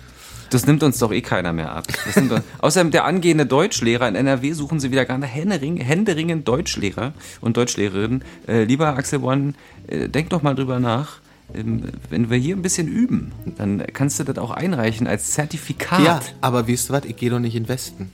[0.50, 1.87] Das nimmt uns doch eh keiner mehr ab.
[2.14, 7.56] Uns, außerdem der angehende Deutschlehrer in NRW suchen sie wieder gerade händeringend, händeringend Deutschlehrer und
[7.56, 8.22] Deutschlehrerinnen.
[8.48, 9.54] Äh, lieber Axel One,
[9.87, 11.19] äh, denk doch mal drüber nach.
[11.54, 16.04] Ähm, wenn wir hier ein bisschen üben, dann kannst du das auch einreichen als Zertifikat.
[16.04, 18.10] Ja, aber weißt du was, ich gehe doch nicht in den Westen.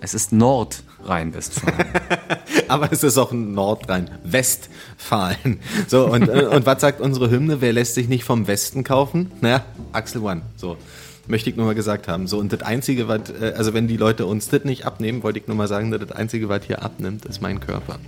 [0.00, 1.86] Es ist Nordrhein-Westfalen.
[2.68, 5.60] Aber es ist auch Nordrhein-Westfalen.
[5.88, 7.60] So, und, äh, und was sagt unsere Hymne?
[7.60, 9.30] Wer lässt sich nicht vom Westen kaufen?
[9.42, 10.40] Naja, Axel One.
[10.56, 10.78] So.
[11.26, 12.26] Möchte ich nur mal gesagt haben.
[12.26, 15.38] So, und das Einzige, was, äh, also wenn die Leute uns das nicht abnehmen, wollte
[15.38, 17.98] ich nur mal sagen, das Einzige, was hier abnimmt, ist mein Körper.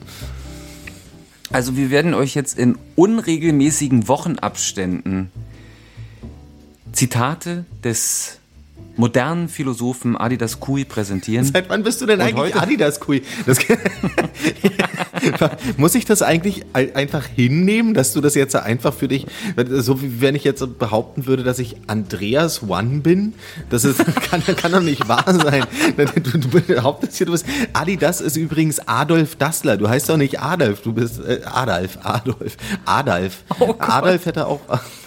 [1.52, 5.30] Also wir werden euch jetzt in unregelmäßigen Wochenabständen
[6.92, 8.38] Zitate des
[8.96, 11.44] modernen Philosophen Adidas Kui präsentieren.
[11.44, 12.62] Seit wann bist du denn Und eigentlich heute?
[12.62, 13.22] Adidas Kui?
[15.38, 19.26] Das, muss ich das eigentlich ein- einfach hinnehmen, dass du das jetzt einfach für dich,
[19.68, 23.34] so wie wenn ich jetzt behaupten würde, dass ich Andreas One bin?
[23.70, 23.98] Das ist,
[24.30, 25.64] kann, kann doch nicht wahr sein.
[25.96, 29.76] Du, du behauptest hier, du bist, Adidas ist übrigens Adolf Dassler.
[29.76, 33.44] Du heißt doch nicht Adolf, du bist äh, Adolf, Adolf, Adolf.
[33.60, 34.60] Oh Adolf hätte auch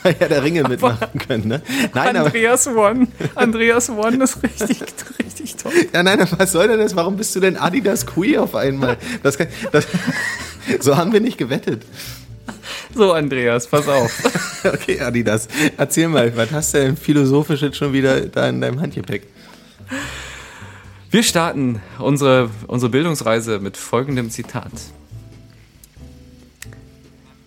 [0.13, 1.61] bei Herr der Ringe mitmachen können, ne?
[1.95, 3.07] Nein, aber, Andreas One.
[3.33, 4.81] Andreas One ist richtig,
[5.19, 5.71] richtig toll.
[5.93, 6.95] Ja, nein, aber was soll denn das?
[6.95, 8.97] Warum bist du denn Adidas Kui auf einmal?
[9.23, 9.87] Das kann, das,
[10.79, 11.81] so haben wir nicht gewettet.
[12.93, 14.11] So, Andreas, pass auf.
[14.63, 18.79] Okay, Adidas, erzähl mal, was hast du denn philosophisch jetzt schon wieder da in deinem
[18.81, 19.23] Handgepäck?
[21.09, 24.71] Wir starten unsere, unsere Bildungsreise mit folgendem Zitat.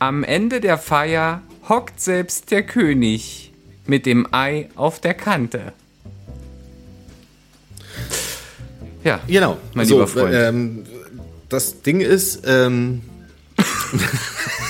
[0.00, 3.52] Am Ende der Feier hockt selbst der König
[3.86, 5.72] mit dem Ei auf der Kante.
[9.04, 10.34] Ja, Genau, mein so, lieber Freund.
[10.34, 10.84] Ähm,
[11.48, 13.02] das Ding ist, ähm,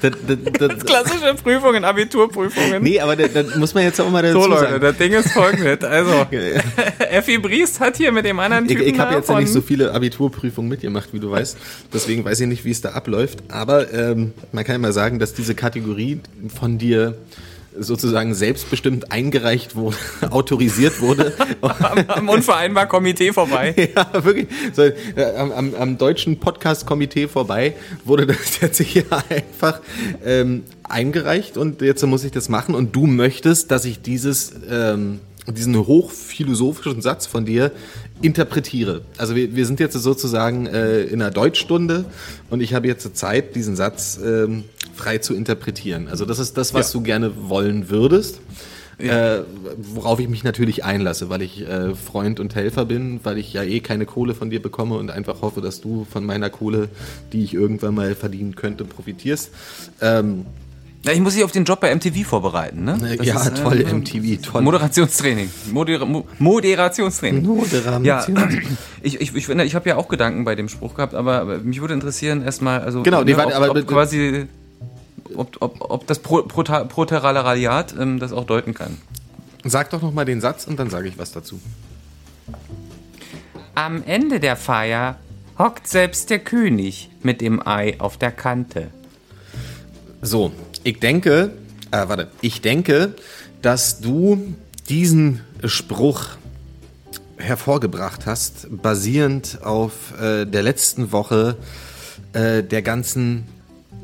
[0.00, 2.82] das, das, das, Klassische Prüfungen, Abiturprüfungen.
[2.82, 4.80] nee, aber da, muss man jetzt auch mal dazu So Leute, sagen.
[4.80, 5.84] das Ding ist folgendes.
[5.84, 6.26] Also,
[7.10, 9.52] Effi Briest hat hier mit dem anderen Ich, Typen ich habe da jetzt ja nicht
[9.52, 11.56] so viele Abiturprüfungen mitgemacht, wie du weißt.
[11.92, 13.38] Deswegen weiß ich nicht, wie es da abläuft.
[13.48, 16.20] Aber ähm, man kann ja mal sagen, dass diese Kategorie
[16.58, 17.16] von dir
[17.78, 19.96] sozusagen selbstbestimmt eingereicht wurde,
[20.30, 21.32] autorisiert wurde.
[21.60, 23.74] am, am Unvereinbar-Komitee vorbei.
[23.96, 24.48] ja, wirklich.
[24.72, 24.94] So, äh,
[25.36, 29.80] am, am, am deutschen Podcast-Komitee vorbei wurde das jetzt hier einfach
[30.24, 35.20] ähm, eingereicht und jetzt muss ich das machen und du möchtest, dass ich dieses ähm,
[35.52, 37.72] diesen hochphilosophischen Satz von dir
[38.20, 39.02] interpretiere.
[39.16, 42.04] Also wir, wir sind jetzt sozusagen äh, in einer Deutschstunde
[42.50, 44.64] und ich habe jetzt Zeit, diesen Satz ähm,
[44.98, 46.08] frei zu interpretieren.
[46.08, 46.98] Also das ist das, was Ja.
[46.98, 48.40] du gerne wollen würdest.
[49.00, 49.36] Ja.
[49.36, 49.42] Äh,
[49.94, 53.62] worauf ich mich natürlich einlasse, weil ich äh, Freund und Helfer bin, weil ich ja
[53.62, 56.88] eh keine Kohle von dir bekomme und einfach hoffe, dass du von meiner Kohle,
[57.32, 59.50] die ich irgendwann mal verdienen könnte, profitierst.
[60.00, 60.46] Ähm,
[61.04, 62.98] Ja, ich muss mich auf den Job bei MTV vorbereiten, ne?
[63.18, 64.62] Das ja, ist, toll, äh, MTV, toll.
[64.62, 65.48] Moderationstraining.
[65.70, 67.44] Modera Mo Moderationstraining.
[67.46, 68.04] Moderation.
[68.04, 68.26] Ja,
[69.00, 71.94] ich, ich, ich, ich habe ja auch Gedanken bei dem Spruch gehabt, aber mich würde
[71.94, 74.46] interessieren erstmal, also Genau, ne, warte, ob, aber ob quasi,
[75.34, 78.98] ob, ob, ob das Pro, Prota- Proteralariat ähm, das auch deuten kann.
[79.64, 81.60] Sag doch noch mal den Satz und dann sage ich was dazu.
[83.74, 85.18] Am Ende der Feier
[85.58, 88.88] hockt selbst der König mit dem Ei auf der Kante.
[90.22, 90.52] So,
[90.84, 91.52] ich denke,
[91.90, 93.14] äh, warte, ich denke,
[93.62, 94.54] dass du
[94.88, 96.30] diesen Spruch
[97.36, 101.56] hervorgebracht hast, basierend auf äh, der letzten Woche
[102.32, 103.46] äh, der ganzen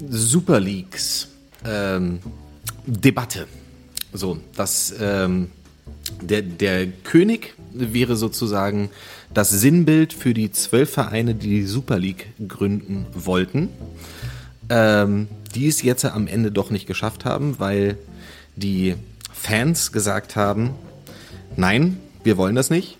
[0.09, 1.29] Super Leagues
[1.67, 2.21] ähm,
[2.87, 3.47] Debatte.
[4.13, 5.51] So, dass ähm,
[6.23, 8.91] der, der König wäre sozusagen
[9.33, 13.71] das Sinnbild für die zwölf Vereine, die die Super League gründen wollten
[14.69, 17.97] ähm, die es jetzt am Ende doch nicht geschafft haben, weil
[18.57, 18.95] die
[19.33, 20.71] Fans gesagt haben,
[21.57, 22.99] nein, wir wollen das nicht.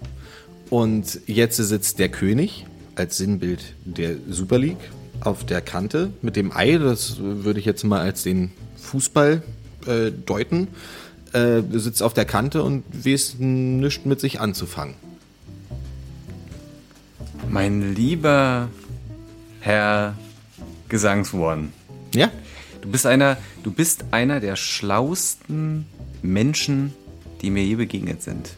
[0.71, 4.91] Und jetzt sitzt der König als Sinnbild der Super League
[5.25, 9.43] auf der Kante mit dem Ei, das würde ich jetzt mal als den Fußball
[9.87, 10.69] äh, deuten,
[11.33, 14.95] äh, sitzt auf der Kante und weiß nichts mit sich anzufangen.
[17.49, 18.69] Mein lieber
[19.61, 20.15] Herr
[20.89, 21.73] Gesangsworden,
[22.15, 22.31] Ja,
[22.83, 25.87] du bist einer, du bist einer der schlausten
[26.23, 26.93] Menschen,
[27.43, 28.51] die mir je begegnet sind.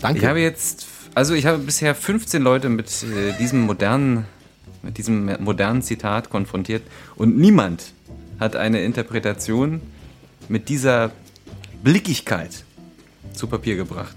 [0.00, 0.20] danke.
[0.20, 4.24] Ich habe jetzt, also ich habe bisher 15 Leute mit äh, diesem modernen,
[4.82, 6.82] mit diesem modernen Zitat konfrontiert
[7.16, 7.92] und niemand
[8.38, 9.80] hat eine Interpretation
[10.48, 11.10] mit dieser
[11.82, 12.64] Blickigkeit
[13.32, 14.14] zu Papier gebracht.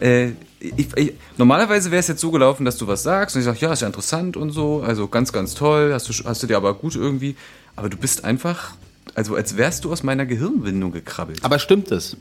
[0.00, 3.44] Äh, ich, ich, normalerweise wäre es jetzt so gelaufen, dass du was sagst und ich
[3.44, 6.46] sage, ja, ist ja interessant und so, also ganz, ganz toll, hast du, hast du
[6.46, 7.36] dir aber gut irgendwie,
[7.76, 8.74] aber du bist einfach,
[9.14, 11.44] also als wärst du aus meiner Gehirnwindung gekrabbelt.
[11.44, 12.16] Aber stimmt es?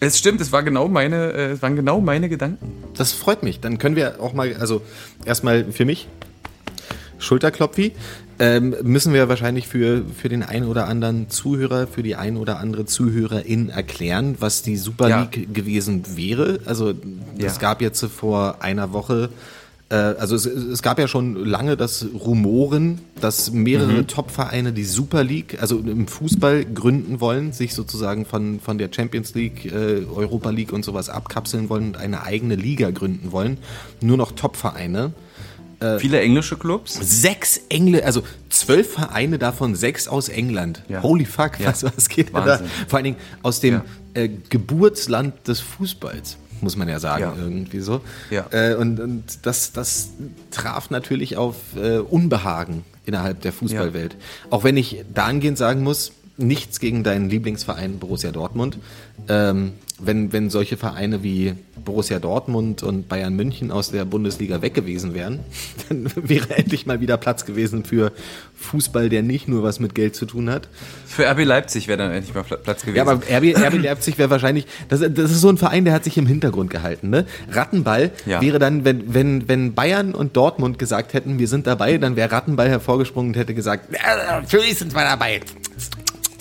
[0.00, 2.72] Es stimmt, es war genau meine, äh, es waren genau meine Gedanken.
[2.96, 3.60] Das freut mich.
[3.60, 4.82] Dann können wir auch mal, also
[5.24, 6.08] erstmal für mich,
[7.18, 7.92] Schulterklopfi,
[8.40, 12.60] ähm, müssen wir wahrscheinlich für, für den einen oder anderen Zuhörer, für die ein oder
[12.60, 15.20] andere Zuhörerin erklären, was die Super Ja.
[15.22, 16.60] League gewesen wäre.
[16.64, 16.90] Also
[17.38, 17.58] es Ja.
[17.60, 19.30] gab jetzt vor einer Woche,
[19.90, 25.24] äh, also es, es gab ja schon lange das Rumoren, dass mehrere Top-Vereine die Super
[25.24, 30.50] League, also im Fußball gründen wollen, sich sozusagen von, von der Champions League, äh, Europa
[30.50, 33.56] League und sowas abkapseln wollen und eine eigene Liga gründen wollen.
[34.00, 35.12] Nur noch Top-Vereine.
[35.98, 36.94] Viele englische Clubs.
[37.00, 40.82] Sechs Engl, also zwölf Vereine, davon sechs aus England.
[40.88, 41.02] Ja.
[41.02, 41.68] Holy fuck, Ja.
[41.68, 42.46] was, was geht denn da?
[42.46, 42.66] Wahnsinn.
[42.88, 43.84] Vor allen Dingen aus dem Ja.
[44.14, 48.00] äh, Geburtsland des Fußballs, muss man ja sagen, irgendwie so.
[48.50, 50.10] Äh, und und das, das
[50.50, 54.16] traf natürlich auf äh, Unbehagen innerhalb der Fußballwelt.
[54.50, 58.78] Auch wenn ich dahingehend sagen muss, nichts gegen deinen Lieblingsverein Borussia Dortmund.
[59.28, 64.72] Ähm, wenn, wenn solche Vereine wie Borussia Dortmund und Bayern München aus der Bundesliga weg
[64.74, 65.40] gewesen wären,
[65.88, 68.12] dann wäre endlich mal wieder Platz gewesen für
[68.54, 70.68] Fußball, der nicht nur was mit Geld zu tun hat.
[71.04, 72.96] Für RB Leipzig wäre dann endlich mal Pla- Platz gewesen.
[72.96, 76.04] Ja, aber RB, RB Leipzig wäre wahrscheinlich, das, das ist so ein Verein, der hat
[76.04, 77.10] sich im Hintergrund gehalten.
[77.10, 77.26] Ne?
[77.50, 78.40] Rattenball Ja.
[78.40, 82.30] wäre dann, wenn, wenn, wenn Bayern und Dortmund gesagt hätten, wir sind dabei, dann wäre
[82.30, 85.40] Rattenball hervorgesprungen und hätte gesagt, "Ja, natürlich sind wir dabei.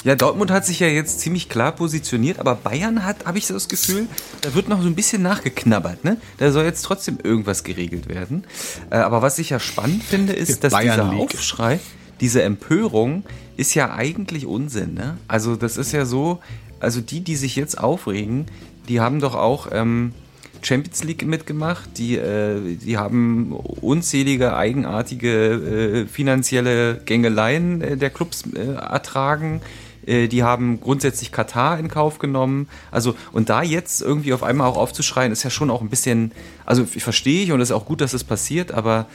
[0.04, 3.54] Ja, Dortmund hat sich ja jetzt ziemlich klar positioniert, aber Bayern hat, habe ich so
[3.54, 4.08] das Gefühl,
[4.42, 6.04] da wird noch so ein bisschen nachgeknabbert.
[6.04, 6.18] Ne?
[6.38, 8.46] Da soll jetzt trotzdem irgendwas geregelt werden.
[8.90, 11.36] Äh, aber was ich ja spannend finde, ist, dass Bayern dieser League.
[11.36, 11.80] Aufschrei,
[12.22, 13.24] diese Empörung
[13.58, 14.94] ist ja eigentlich Unsinn.
[14.94, 15.18] Ne?
[15.28, 16.40] Also das ist ja so,
[16.80, 18.46] also die, die sich jetzt aufregen,
[18.88, 20.14] die haben doch auch ähm,
[20.62, 28.44] Champions League mitgemacht, die, äh, die haben unzählige eigenartige äh, finanzielle Gängeleien äh, der Clubs
[28.56, 29.62] äh, ertragen.
[30.08, 32.68] Äh, Die haben grundsätzlich Katar in Kauf genommen.
[32.90, 36.32] Also, und da jetzt irgendwie auf einmal auch aufzuschreien, ist ja schon auch ein bisschen,
[36.66, 39.06] also ich verstehe ich und es ist auch gut, dass es passiert, aber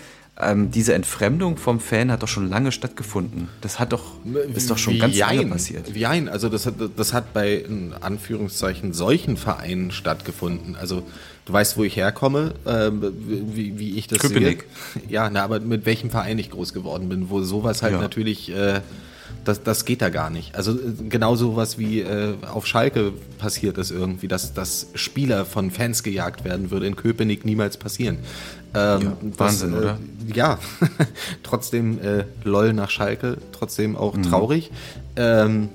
[0.40, 3.48] ähm, diese Entfremdung vom Fan hat doch schon lange stattgefunden.
[3.60, 4.02] Das hat doch,
[4.54, 5.94] ist doch schon ganz lange passiert.
[5.94, 10.74] Jein, also das hat, das hat bei in Anführungszeichen solchen Vereinen stattgefunden.
[10.74, 11.02] Also
[11.44, 14.64] du weißt, wo ich herkomme, äh, wie, wie ich das Köpenick.
[14.94, 15.02] sehe.
[15.10, 18.00] Ja, na, aber mit welchem Verein ich groß geworden bin, wo sowas halt Ja.
[18.00, 18.80] natürlich, äh,
[19.44, 20.54] das, das geht da gar nicht.
[20.54, 20.76] Also äh,
[21.08, 26.44] genau sowas wie äh, auf Schalke passiert ist irgendwie, dass, dass Spieler von Fans gejagt
[26.44, 28.18] werden, würde in Köpenick niemals passieren.
[28.74, 29.98] Ähm, Wahnsinn, äh, oder?
[30.34, 30.58] Ja,
[31.42, 34.22] trotzdem äh, LOL nach Schalke, trotzdem auch Mhm.
[34.22, 34.70] traurig.
[35.16, 35.68] Ähm,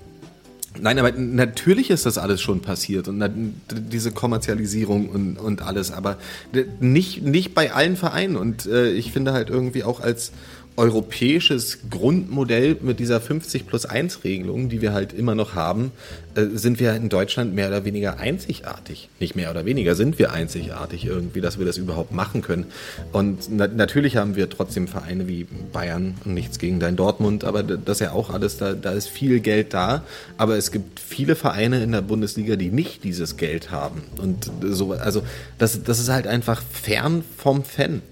[0.79, 3.23] nein, aber natürlich ist das alles schon passiert und
[3.71, 6.17] diese Kommerzialisierung und, und alles, aber
[6.55, 10.31] d- nicht, nicht bei allen Vereinen und äh, ich finde halt irgendwie auch als
[10.77, 15.91] europäisches Grundmodell mit dieser 50 plus 1 Regelung, die wir halt immer noch haben,
[16.35, 19.09] äh, sind wir in Deutschland mehr oder weniger einzigartig.
[19.19, 22.67] Nicht mehr oder weniger sind wir einzigartig irgendwie, dass wir das überhaupt machen können.
[23.11, 27.63] Und na natürlich haben wir trotzdem Vereine wie Bayern und nichts gegen dein Dortmund, aber
[27.63, 30.03] das ist ja auch alles, da, da ist viel Geld da.
[30.37, 34.03] Aber es gibt viele Vereine in der Bundesliga, die nicht dieses Geld haben.
[34.21, 35.23] Und so, also
[35.57, 38.03] das, das ist halt einfach fern vom Fan.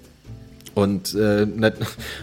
[0.75, 1.47] Und äh,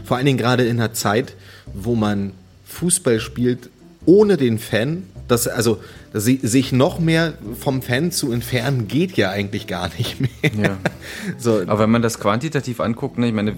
[0.05, 1.35] vor allen Dingen gerade in einer Zeit,
[1.75, 2.33] wo man
[2.67, 3.71] Fußball spielt
[4.07, 5.79] ohne den Fan, das, also
[6.13, 10.31] si- sich noch mehr vom Fan zu entfernen, geht ja eigentlich gar nicht mehr.
[10.63, 10.79] Ja.
[11.39, 13.55] So, Aber wenn man das quantitativ anguckt, ne, ich meine, äh,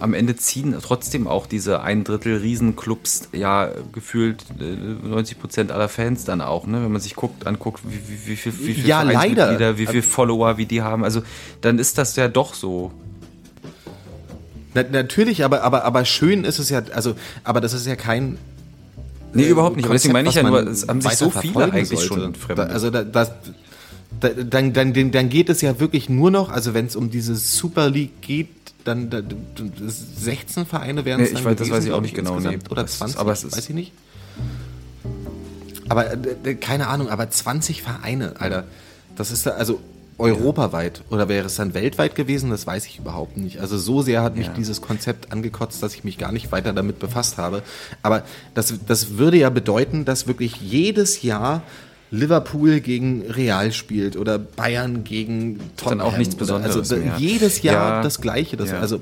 [0.00, 5.88] am Ende ziehen trotzdem auch diese ein Drittel Riesenclubs ja gefühlt äh, 90 Prozent aller
[5.88, 6.82] Fans dann auch, ne?
[6.82, 9.18] Wenn man sich guckt, anguckt, wie, wie, wie, viel, wie viel Ja, leider.
[9.20, 11.22] Vereinsmitglieder, wie viele Follower, wie die haben, also
[11.62, 12.92] dann ist das ja doch so.
[14.74, 18.38] Na, natürlich, aber, aber, aber schön ist es ja, also, aber das ist ja kein
[19.36, 19.84] Nee, überhaupt nicht.
[19.86, 22.04] Aber deswegen meine ich ja nur, es haben sich so viele eigentlich sollte.
[22.06, 22.70] schon Da, entfremdet.
[22.70, 23.32] also da, das,
[24.20, 27.10] da, dann, dann, dann dann geht es ja wirklich nur noch, also wenn es um
[27.10, 28.48] diese Super League geht,
[28.84, 29.22] dann da,
[30.16, 32.38] 16 Vereine werden es Nee, ich dann weiß- das gewesen, weiß ich auch nicht genau,
[32.38, 32.58] nee.
[32.70, 33.92] Oder Das ist- 20, aber es ist- weiß ich nicht.
[35.88, 38.64] Aber äh, keine Ahnung, aber 20 Vereine, Alter,
[39.16, 39.80] das ist da, also
[40.18, 43.58] europaweit oder wäre es dann weltweit gewesen, das weiß ich überhaupt nicht.
[43.60, 44.52] Also so sehr hat mich Ja.
[44.56, 47.62] dieses Konzept angekotzt, dass ich mich gar nicht weiter damit befasst habe.
[48.02, 48.22] Aber
[48.54, 51.62] das, das würde ja bedeuten, dass wirklich jedes Jahr
[52.10, 56.06] Liverpool gegen Real spielt oder Bayern gegen Tottenham.
[56.06, 57.14] auch nichts oder- Besonderes Also mehr.
[57.18, 58.02] jedes Jahr Ja.
[58.02, 58.56] das Gleiche.
[58.56, 58.78] Das, Ja.
[58.78, 59.00] Also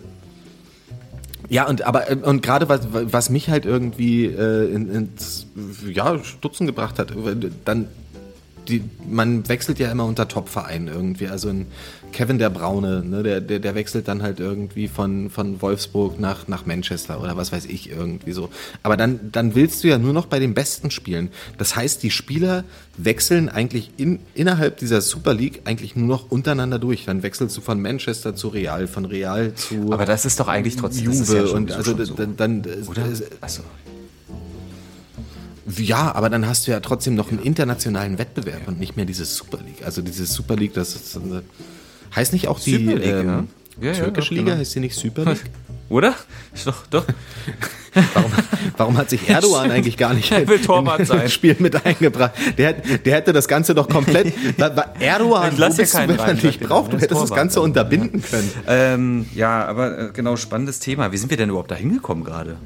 [1.51, 5.47] ja, und aber äh, und gerade was, was mich halt irgendwie äh, in, ins
[5.93, 7.13] ja, Stutzen gebracht hat,
[7.67, 7.89] dann
[8.69, 11.27] die, man wechselt ja immer unter Top-Vereinen irgendwie.
[11.29, 11.67] Also ein
[12.13, 16.47] Kevin der Braune, ne, der, der, der wechselt dann halt irgendwie von, von Wolfsburg nach,
[16.47, 18.51] nach Manchester oder was weiß ich irgendwie so.
[18.83, 21.31] Aber dann, dann willst du ja nur noch bei den Besten spielen.
[21.59, 22.65] Das heißt, die Spieler
[22.97, 27.07] wechseln eigentlich in, innerhalb dieser Super League eigentlich nur noch untereinander durch.
[27.07, 30.77] Dann wechselst du von Manchester zu Real, von Real zu Aber das ist doch eigentlich
[30.77, 32.15] trotzdem Juve ja und so- also so.
[32.15, 33.07] dann, dann Oder?
[33.07, 33.63] äh, Achso.
[35.79, 39.25] Ja, aber dann hast du ja trotzdem noch einen internationalen Wettbewerb und nicht mehr diese
[39.25, 39.85] Super League.
[39.85, 41.21] Also diese Super League, das ist, äh,
[42.15, 43.45] heißt nicht auch die Super League, ähm, ja.
[43.81, 44.59] Ja, ja, türkische doch, Liga, genau.
[44.59, 45.45] heißt die nicht Super League?
[45.89, 46.15] Oder?
[46.55, 47.05] Ist Doch, doch.
[48.15, 48.33] Warum,
[48.79, 51.29] warum hat sich Erdogan eigentlich gar nicht Er will Torwart sein.
[51.29, 52.33] Spiel mit eingebracht?
[52.57, 54.33] Der, der hätte das Ganze doch komplett.
[54.99, 56.91] Erdogan, lass wo ja bist du, keinen wenn man dich braucht?
[56.91, 57.65] Du hättest das Torwart Ganze dann.
[57.65, 58.51] unterbinden können.
[58.67, 61.13] Ähm, ja, aber äh, genau, spannendes Thema.
[61.13, 62.57] Wie sind wir denn überhaupt da hingekommen gerade?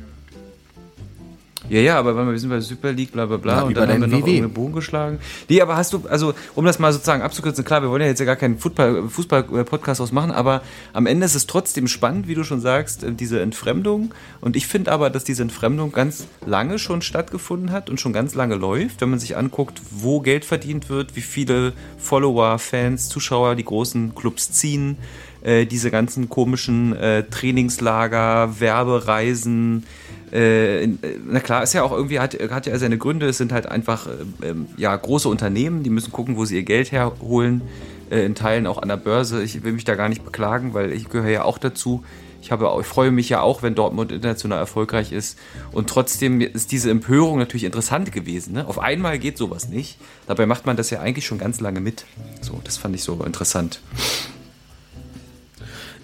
[1.68, 4.00] Ja, ja, aber wir sind bei Super League, bla bla bla, Na, und dann haben
[4.00, 4.30] wir noch WW.
[4.30, 5.18] irgendeinen Bogen geschlagen.
[5.48, 8.20] Nee, aber hast du, also um das mal sozusagen abzukürzen, klar, wir wollen ja jetzt
[8.20, 12.44] ja gar keinen Fußball- Fußball-Podcast ausmachen, aber am Ende ist es trotzdem spannend, wie du
[12.44, 14.14] schon sagst, äh, diese Entfremdung.
[14.40, 18.34] Und ich finde aber, dass diese Entfremdung ganz lange schon stattgefunden hat und schon ganz
[18.34, 23.54] lange läuft, wenn man sich anguckt, wo Geld verdient wird, wie viele Follower, Fans, Zuschauer
[23.56, 24.98] die großen Clubs ziehen,
[25.42, 29.84] äh, diese ganzen komischen äh, Trainingslager, Werbereisen,
[30.32, 30.88] äh, äh,
[31.26, 33.26] na klar, ist ja auch irgendwie, hat, hat ja seine Gründe.
[33.26, 36.64] Es sind halt einfach äh, ähm, ja, große Unternehmen, die müssen gucken, wo sie ihr
[36.64, 37.62] Geld herholen.
[38.10, 39.42] Äh, in Teilen auch an der Börse.
[39.42, 42.04] Ich will mich da gar nicht beklagen, weil ich gehöre ja auch dazu.
[42.40, 45.36] Ich, habe ich freue mich ja auch, wenn Dortmund international erfolgreich ist.
[45.72, 48.52] Und trotzdem ist diese Empörung natürlich interessant gewesen.
[48.52, 48.68] Ne?
[48.68, 49.98] Auf einmal geht sowas nicht.
[50.28, 52.04] Dabei macht man das ja eigentlich schon ganz lange mit.
[52.42, 53.80] So, das fand ich so interessant.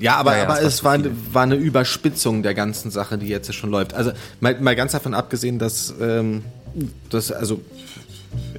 [0.03, 0.99] Ja, aber, Ja, ja, aber es war
[1.33, 3.95] war, eine Überspitzung der ganzen Sache, die jetzt schon läuft.
[3.95, 4.11] Also
[4.41, 6.43] mal, mal ganz davon abgesehen, dass, ähm,
[7.09, 7.61] dass also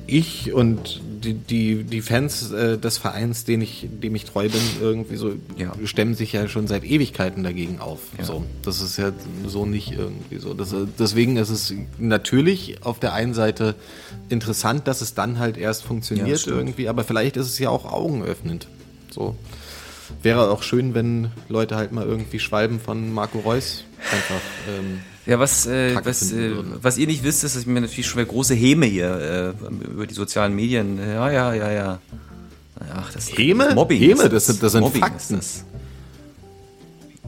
[0.08, 4.62] ich und die, die, die Fans äh, des Vereins, den ich, dem ich treu bin,
[4.82, 5.72] irgendwie so Ja.
[5.86, 8.00] stemmen sich ja schon seit Ewigkeiten dagegen auf.
[8.22, 9.12] So, das ist ja
[9.48, 10.54] so nicht irgendwie so.
[10.54, 13.76] Das, deswegen ist es natürlich auf der einen Seite
[14.30, 16.58] interessant, dass es dann halt erst Ja, funktioniert stimmt.
[16.58, 18.68] irgendwie, aber vielleicht ist es ja auch augenöffnend.
[19.12, 19.36] So.
[20.22, 24.42] Wäre auch schön, wenn Leute halt mal irgendwie Schwalben von Marco Reus einfach.
[24.70, 26.52] Ähm, Ja, was, äh, was, äh,
[26.82, 29.74] was ihr nicht wisst, ist, dass ich mir natürlich schon wieder große Häme hier äh,
[29.86, 31.00] über die sozialen Medien.
[31.00, 32.00] Ja, ja, ja, ja.
[32.94, 33.66] Ach, das Häme?
[33.66, 34.00] das Mobbing.
[34.02, 35.40] Häme, das sind- das sind Mobbing Fakten.
[35.40, 35.66] Ist das.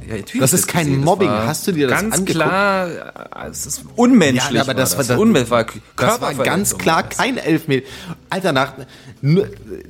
[0.07, 1.29] Ja, Das ist kein gesehen, Mobbing.
[1.29, 2.45] Hast du dir das ganz angeguckt?
[2.45, 4.53] klar, äh, es ist unmenschlich.
[4.53, 5.65] Ja, aber das war das- Unmenschlich, war
[5.95, 7.17] Das war ganz klar das.
[7.17, 7.87] kein Elfmeter.
[8.35, 8.73] Alter, nach,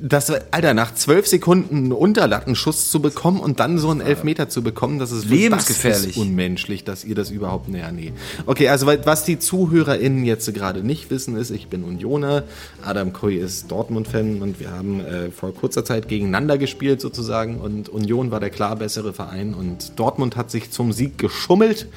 [0.00, 4.62] das, Alter, nach zwölf Sekunden einen Unterlattenschuss zu bekommen und dann so einen Elfmeter zu
[4.62, 6.06] bekommen, das ist Lebensgefährlich.
[6.06, 8.12] Das ist unmenschlich, dass ihr das überhaupt, naja, nee.
[8.46, 12.44] Okay, also was die ZuhörerInnen jetzt gerade nicht wissen ist, ich bin Unioner,
[12.84, 17.88] Adam Koy ist Dortmund-Fan und wir haben äh, vor kurzer Zeit gegeneinander gespielt sozusagen und
[17.88, 21.88] Union war der klar bessere Verein und Dortmund hat sich zum Sieg geschummelt.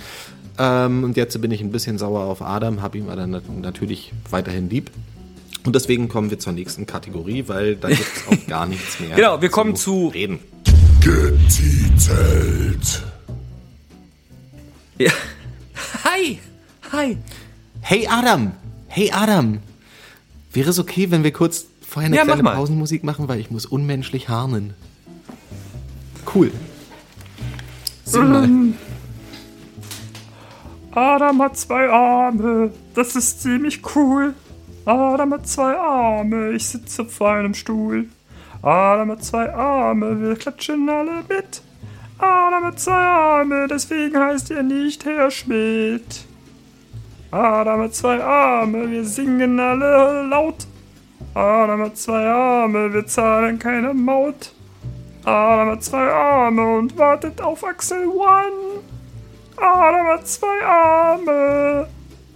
[0.57, 4.11] Ähm, und jetzt bin ich ein bisschen sauer auf Adam, habe ihm aber nat natürlich
[4.29, 4.91] weiterhin lieb.
[5.66, 9.16] Und deswegen kommen wir zur nächsten Kategorie, weil da gibt es auch gar nichts mehr.
[9.16, 10.39] Genau, wir kommen zu- reden.
[11.01, 13.03] Getitelt.
[14.97, 15.12] Ja.
[16.03, 16.39] Hi!
[16.91, 17.18] Hi!
[17.82, 18.51] Hey Adam,
[18.88, 19.60] hey Adam,
[20.51, 22.55] wäre es okay, wenn wir kurz vorher eine Ja, mach kleine mal.
[22.55, 24.74] Pausenmusik machen, weil ich muss unmenschlich harnen.
[26.36, 26.51] Cool.
[28.03, 28.49] Sing mal.
[30.91, 34.34] Adam hat zwei Arme, das ist ziemlich cool.
[34.89, 38.07] Adam hat zwei Arme, ich sitze auf einem Stuhl.
[38.63, 41.61] Adam hat zwei Arme, wir klatschen alle mit.
[42.17, 46.25] Adam hat zwei Arme, deswegen heißt er nicht Herr Schmidt.
[47.29, 50.65] Adam hat zwei Arme, wir singen alle laut.
[51.35, 54.53] Adam hat zwei Arme, wir zahlen keine Maut.
[55.23, 58.81] Adam hat zwei Arme und wartet auf Axel One.
[59.55, 61.87] Adam hat zwei Arme.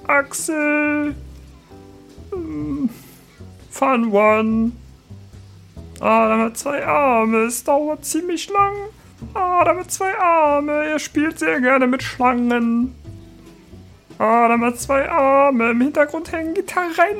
[0.06, 1.16] Axel.
[2.34, 2.90] Hm,
[3.70, 4.72] Fun One.
[6.00, 7.44] Adam hat zwei Arme.
[7.46, 8.74] Es dauert ziemlich lang.
[9.34, 10.86] Adam hat zwei Arme.
[10.86, 12.96] Er spielt sehr gerne mit Schlangen.
[14.18, 15.72] Adam hat zwei Arme.
[15.72, 17.18] Im Hintergrund hängen Gitarren.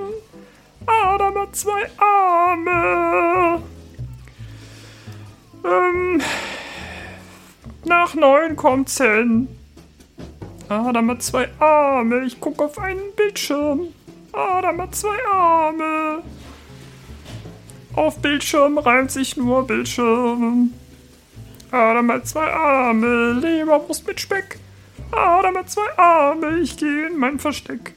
[0.86, 3.62] Adam hat zwei Arme.
[5.64, 6.22] Ähm,
[7.86, 9.48] nach neun kommt zehn.
[10.68, 12.26] Adam hat zwei Arme.
[12.26, 13.88] Ich gucke auf einen Bildschirm.
[14.34, 16.24] Adam hat zwei Arme.
[17.96, 20.72] Auf Bildschirm reimt sich nur Bildschirm.
[21.72, 23.34] Adam hat zwei Arme.
[23.34, 24.60] Leberwurst mit Speck.
[25.12, 26.60] Adam hat zwei Arme.
[26.60, 27.94] Ich gehe in mein Versteck.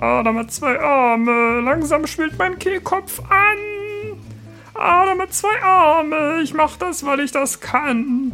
[0.00, 1.60] Adam hat zwei Arme.
[1.60, 4.18] Langsam schwillt mein Kehlkopf an.
[4.74, 6.40] Adam hat zwei Arme.
[6.42, 8.32] Ich mach das, weil ich das kann.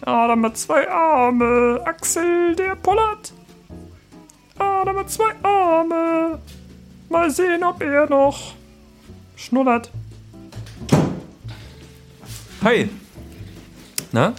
[0.00, 1.80] Adam hat zwei Arme.
[1.84, 3.32] Axel, der pullert.
[4.58, 6.40] Adam hat zwei Arme.
[7.08, 8.54] Mal sehen, ob er noch
[9.36, 9.90] schnullert.
[12.62, 12.88] Hi!
[14.12, 14.34] Na?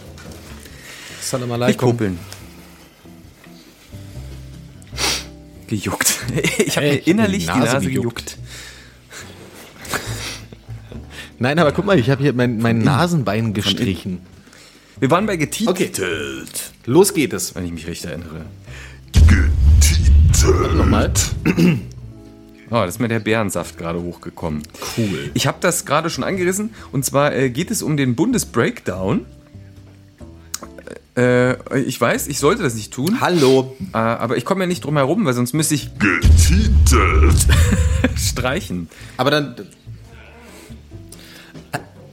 [1.22, 1.90] Salam alaikum.
[1.92, 2.20] kuppeln.
[5.68, 6.16] Gejuckt.
[6.60, 8.26] Ich habe mir ich innerlich die die Nase Nase gejuckt.
[8.26, 8.38] gejuckt.
[11.40, 14.20] Nein, aber guck mal, ich habe hier mein, mein Nasenbein gestrichen.
[15.00, 16.44] Wir waren bei getitelt, Okay.
[16.86, 17.56] Los geht es.
[17.56, 18.46] wenn ich mich recht erinnere.
[19.12, 20.76] Getitelt.
[20.76, 21.12] Nochmal.
[22.72, 24.62] Oh, da ist mir der Bärensaft gerade hochgekommen.
[24.96, 25.32] Cool.
[25.34, 26.70] Ich habe das gerade schon angerissen.
[26.92, 29.26] Und zwar äh, geht es um den Bundesbreakdown.
[31.18, 33.22] Äh, ich weiß, ich sollte das nicht tun.
[33.22, 33.76] Hallo.
[33.94, 37.48] Äh, aber ich komme ja nicht drum herum, weil sonst müsste ich Getitelt.
[38.16, 38.88] streichen.
[39.18, 39.56] Aber dann.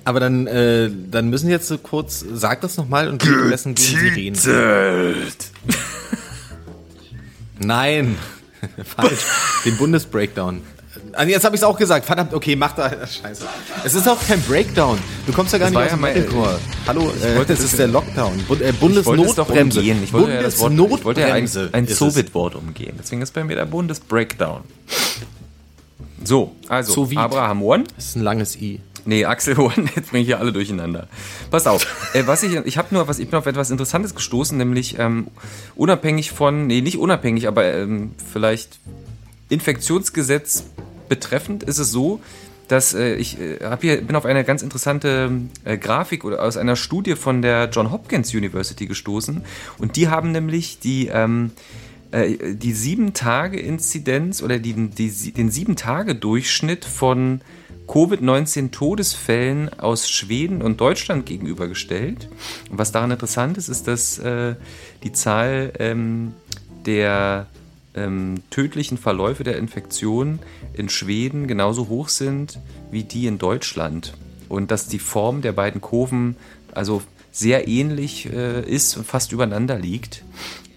[0.04, 4.06] Aber dann, äh, dann müssen jetzt so kurz, sag das nochmal und währenddessen gehen Sie
[4.06, 4.36] reden.
[4.36, 5.50] Getitelt.
[7.58, 8.16] Nein,
[8.96, 9.20] falsch.
[9.64, 10.62] Den Bundesbreakdown.
[11.12, 12.04] Also jetzt habe ich es auch gesagt.
[12.06, 12.90] Verdammt, okay, mach da.
[13.06, 13.44] Scheiße.
[13.84, 14.98] Es ist auch kein Breakdown.
[15.26, 16.58] Du kommst ja gar Das nicht aus ja dem Metalcore.
[16.86, 18.44] Hallo, äh, das ist ja- der Lockdown.
[18.48, 19.80] Bu äh, Ich Bundesnotbremse.
[19.80, 20.02] umgehen.
[20.02, 21.86] Ich wollte ja das Wort, ich wollte ja ein, ein.
[21.86, 22.96] Soviet-Wort umgehen.
[22.98, 24.62] Deswegen ist bei mir der Bundesbreakdown.
[26.24, 27.18] So, also Soviet.
[27.18, 27.84] Abraham One.
[27.94, 28.80] Das ist ein langes I.
[29.06, 31.08] Nee, Axel One, jetzt bringe ich hier alle durcheinander.
[31.50, 31.86] Pass auf.
[32.14, 35.28] äh, was ich ich habe nur was, ich bin auf etwas Interessantes gestoßen, nämlich ähm,
[35.74, 38.78] unabhängig von, nee, nicht unabhängig, aber ähm, vielleicht
[39.48, 40.64] Infektionsgesetz
[41.08, 42.20] betreffend ist es so,
[42.68, 45.30] dass äh, ich äh, hab hier bin auf eine ganz interessante
[45.64, 49.44] äh, Grafik oder aus einer Studie von der John Hopkins University gestoßen
[49.78, 51.52] und die haben nämlich die ähm,
[52.10, 57.40] äh, die sieben Tage Inzidenz oder die, die, den sieben Tage Durchschnitt von
[57.86, 62.28] Covid-19 Todesfällen aus Schweden und Deutschland gegenübergestellt.
[62.70, 64.56] Und was daran interessant ist, ist, dass äh,
[65.02, 66.34] die Zahl ähm,
[66.84, 67.46] der
[67.94, 70.38] ähm, tödlichen Verläufe der Infektion
[70.74, 72.58] in Schweden genauso hoch sind
[72.90, 74.14] wie die in Deutschland.
[74.48, 76.36] Und dass die Form der beiden Kurven
[76.72, 80.24] also sehr ähnlich äh, ist und fast übereinander liegt.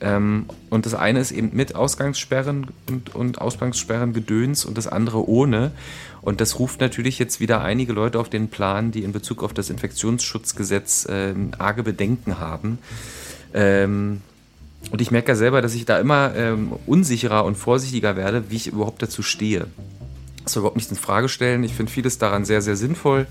[0.02, 5.28] Ähm, und das eine ist eben mit Ausgangssperren und, und Ausgangssperren gedöns und das andere
[5.28, 5.72] ohne.
[6.30, 9.52] Und das ruft natürlich jetzt wieder einige Leute auf den Plan, die in Bezug auf
[9.52, 12.78] das Infektionsschutzgesetz ähm, arge Bedenken haben.
[13.52, 14.22] Ähm,
[14.92, 18.58] und ich merke ja selber, dass ich da immer ähm, unsicherer und vorsichtiger werde, wie
[18.58, 19.66] ich überhaupt dazu stehe.
[20.44, 21.64] Das soll überhaupt nicht in Frage stellen.
[21.64, 23.26] Ich finde vieles daran sehr, sehr sinnvoll,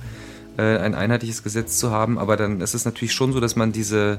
[0.57, 2.19] äh, ein einheitliches Gesetz zu haben.
[2.19, 4.19] Aber dann ist es natürlich schon so, dass man diese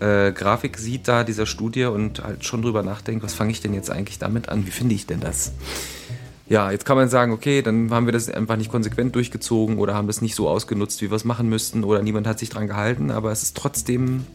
[0.00, 3.74] äh, Grafik sieht da, dieser Studie und halt schon drüber nachdenkt, was fange ich denn
[3.74, 4.66] jetzt eigentlich damit an?
[4.66, 5.52] Wie finde ich denn das?
[6.52, 9.94] Ja, jetzt kann man sagen, okay, dann haben wir das einfach nicht konsequent durchgezogen oder
[9.94, 12.66] haben das nicht so ausgenutzt, wie wir es machen müssten oder niemand hat sich dran
[12.66, 14.26] gehalten, aber es ist trotzdem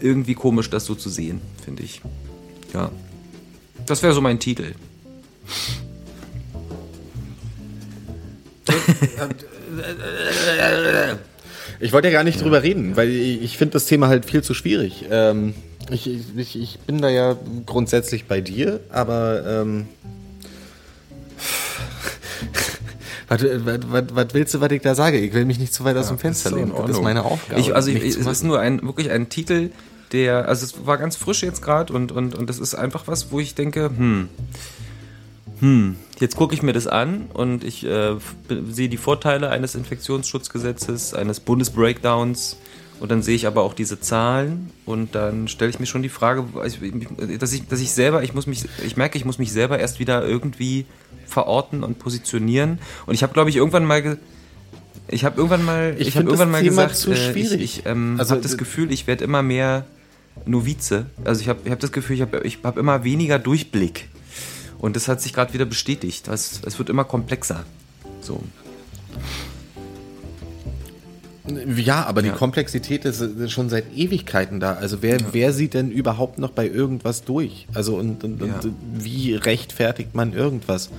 [0.00, 2.00] irgendwie komisch, das so zu sehen, finde ich.
[2.72, 2.90] Ja.
[3.84, 4.72] Das wäre so mein Titel.
[11.78, 14.54] Ich wollte ja gar nicht drüber reden, weil ich, finde das Thema halt viel zu
[14.54, 15.04] schwierig.
[15.10, 15.52] Ähm,
[15.90, 19.86] ich, ich, ich bin da ja grundsätzlich bei dir, aber ähm,
[23.28, 25.18] was, was, was, willst du, was ich da sage?
[25.18, 26.72] Ich will mich nicht zu weit aus dem Fenster lehnen.
[26.76, 27.60] Das ist meine Aufgabe.
[27.60, 29.70] Ich, also ich, es ist nur ein wirklich ein Titel,
[30.12, 33.32] der, also es war ganz frisch jetzt gerade und, und, und das ist einfach was,
[33.32, 34.28] wo ich denke, hm,
[35.60, 38.16] hm, jetzt gucke ich mir das an und ich äh,
[38.70, 42.58] sehe die Vorteile eines Infektionsschutzgesetzes, eines Bundesbreakdowns
[43.00, 46.08] und dann sehe ich aber auch diese Zahlen und dann stelle ich mir schon die
[46.08, 46.44] Frage,
[47.38, 49.98] dass ich, dass ich selber, ich muss mich, ich merke, ich muss mich selber erst
[49.98, 50.86] wieder irgendwie
[51.26, 54.18] verorten und positionieren und ich habe, glaube ich, irgendwann mal
[55.08, 58.16] ich habe irgendwann mal, Ich ich, habe irgendwann mal Thema gesagt, äh, ich, ich ähm,
[58.18, 59.86] Also, habe das Gefühl, ich werde immer mehr
[60.44, 61.06] Novize.
[61.24, 64.08] Also ich habe ich hab das Gefühl, ich habe ich hab immer weniger Durchblick.
[64.78, 66.28] Und das hat sich gerade wieder bestätigt.
[66.28, 67.64] Es, es wird immer komplexer.
[68.20, 68.42] So.
[71.76, 72.34] Ja, aber die Ja.
[72.34, 74.72] Komplexität ist äh, schon seit Ewigkeiten da.
[74.74, 77.66] Also wer, wer sieht denn überhaupt noch bei irgendwas durch?
[77.74, 78.58] Also und, und, Ja.
[78.60, 80.90] und wie rechtfertigt man irgendwas?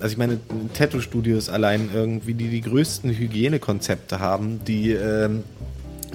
[0.00, 0.38] Also ich meine,
[0.74, 5.44] Tattoo-Studios allein irgendwie, die die größten Hygienekonzepte haben, die ähm,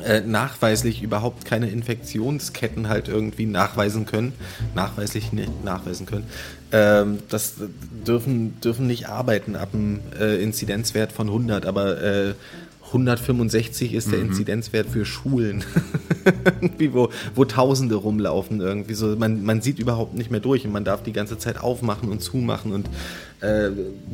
[0.04, 4.34] äh, nachweislich überhaupt keine Infektionsketten halt irgendwie nachweisen können,
[4.74, 6.26] nachweislich nicht nachweisen können,
[6.72, 7.54] ähm, das
[8.06, 12.34] dürfen, dürfen nicht arbeiten ab einem äh, Inzidenzwert von 100, aber äh,
[12.88, 15.64] 165 ist der Inzidenzwert für Schulen,
[16.92, 19.16] wo, wo Tausende rumlaufen irgendwie so.
[19.16, 22.22] Man, man sieht überhaupt nicht mehr durch und man darf die ganze Zeit aufmachen und
[22.22, 22.90] zumachen und
[23.42, 23.70] äh,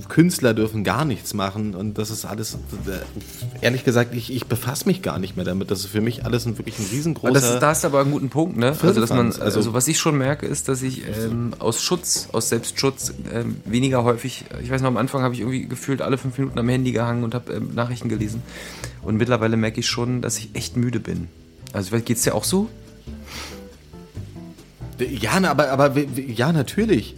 [0.10, 2.56] Künstler dürfen gar nichts machen und das ist alles,
[2.88, 5.70] äh, ehrlich gesagt, ich, ich befasse mich gar nicht mehr damit.
[5.70, 7.34] Das ist für mich alles ein, wirklich ein riesengroßer...
[7.34, 8.76] Das, da du aber einen guten Punkt, ne?
[8.82, 12.30] Also, dass man, also- also, was ich schon merke, ist, dass ich ähm, aus Schutz,
[12.32, 16.18] aus Selbstschutz ähm, weniger häufig, ich weiß noch, am Anfang habe ich irgendwie gefühlt alle
[16.18, 18.42] fünf Minuten am Handy gehangen und habe ähm, Nachrichten gelesen.
[19.02, 21.28] Und mittlerweile merke ich schon, dass ich echt müde bin.
[21.74, 22.70] Also, geht es dir auch so?
[25.00, 27.16] Ja, aber, aber ja, natürlich.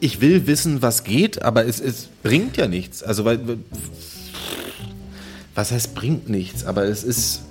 [0.00, 3.02] Ich will wissen, was geht, aber es, es bringt ja nichts.
[3.02, 3.40] Also, weil.
[5.54, 6.64] Was heißt bringt nichts?
[6.64, 7.42] Aber es ist.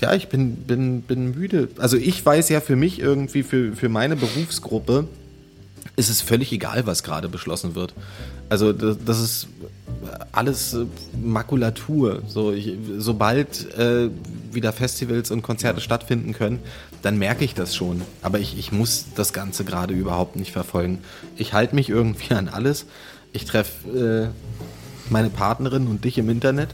[0.00, 1.68] Ja, ich bin, bin, bin müde.
[1.78, 5.08] Also, ich weiß ja für mich irgendwie, für, für meine Berufsgruppe,
[5.98, 7.92] ist es völlig egal, was gerade beschlossen wird.
[8.48, 9.48] Also, das, das ist
[10.32, 10.86] alles äh,
[11.20, 12.22] Makulatur.
[12.28, 14.08] So, ich, sobald äh,
[14.52, 16.60] wieder Festivals und Konzerte stattfinden können,
[17.02, 18.02] dann merke ich das schon.
[18.22, 20.98] Aber ich, ich muss das Ganze gerade überhaupt nicht verfolgen.
[21.36, 22.86] Ich halte mich irgendwie an alles.
[23.32, 26.70] Ich treffe äh, meine Partnerin und dich im Internet.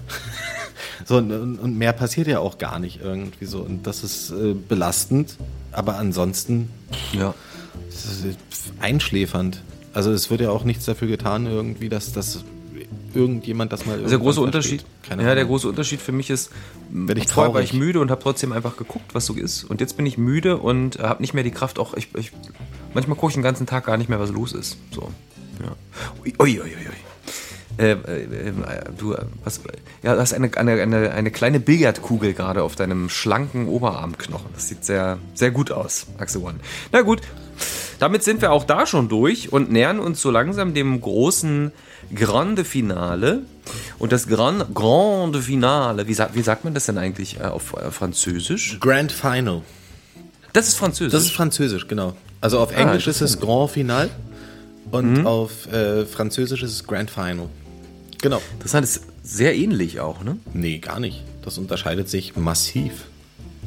[1.07, 3.61] so, und, und mehr passiert ja auch gar nicht irgendwie so.
[3.61, 5.37] Und das ist äh, belastend.
[5.73, 6.69] Aber ansonsten
[7.13, 7.31] Ja.
[7.31, 7.54] ist
[8.81, 9.63] einschläfernd.
[9.93, 12.45] Also es wird ja auch nichts dafür getan, irgendwie, dass das
[13.15, 14.85] irgendjemand das mal Also der große Unterschied.
[15.03, 16.51] Keine ja, der große Unterschied für mich ist,
[16.91, 19.65] Werd ich vorher war ich müde und habe trotzdem einfach geguckt, was so ist.
[19.65, 21.79] Und jetzt bin ich müde und habe nicht mehr die Kraft.
[21.79, 22.33] Auch ich, ich
[22.93, 24.79] manchmal gucke ich den ganzen Tag gar nicht mehr, was los ist.
[24.91, 25.11] So,
[25.63, 25.77] ja.
[26.23, 26.95] Ui, ui, ui, ui.
[27.77, 28.53] Äh, äh, äh,
[28.97, 29.61] du, äh, was,
[30.03, 34.51] ja, hast eine, eine, eine, eine kleine Billardkugel gerade auf deinem schlanken Oberarmknochen.
[34.55, 36.61] Das sieht sehr, sehr gut aus, Axel One.
[36.93, 37.23] Na gut,
[37.99, 41.73] damit sind wir auch da schon durch und nähern uns so langsam dem großen
[42.15, 43.43] Grande Finale.
[43.99, 47.73] Und das Gran, Grande Finale, wie, sagt- wie sagt man das denn eigentlich äh, auf
[47.75, 48.79] äh, Französisch?
[48.81, 49.63] Grand Final.
[50.53, 51.13] Das ist Französisch.
[51.13, 52.15] Das ist französisch, genau.
[52.41, 54.11] Also auf Englisch ist es Grand Final
[54.91, 57.49] und auf äh, Französisch ist es Grand Final.
[58.21, 58.41] Genau.
[58.53, 60.37] Interessant, ist sehr ähnlich auch, ne?
[60.53, 61.23] Nee, gar nicht.
[61.43, 63.05] Das unterscheidet sich massiv.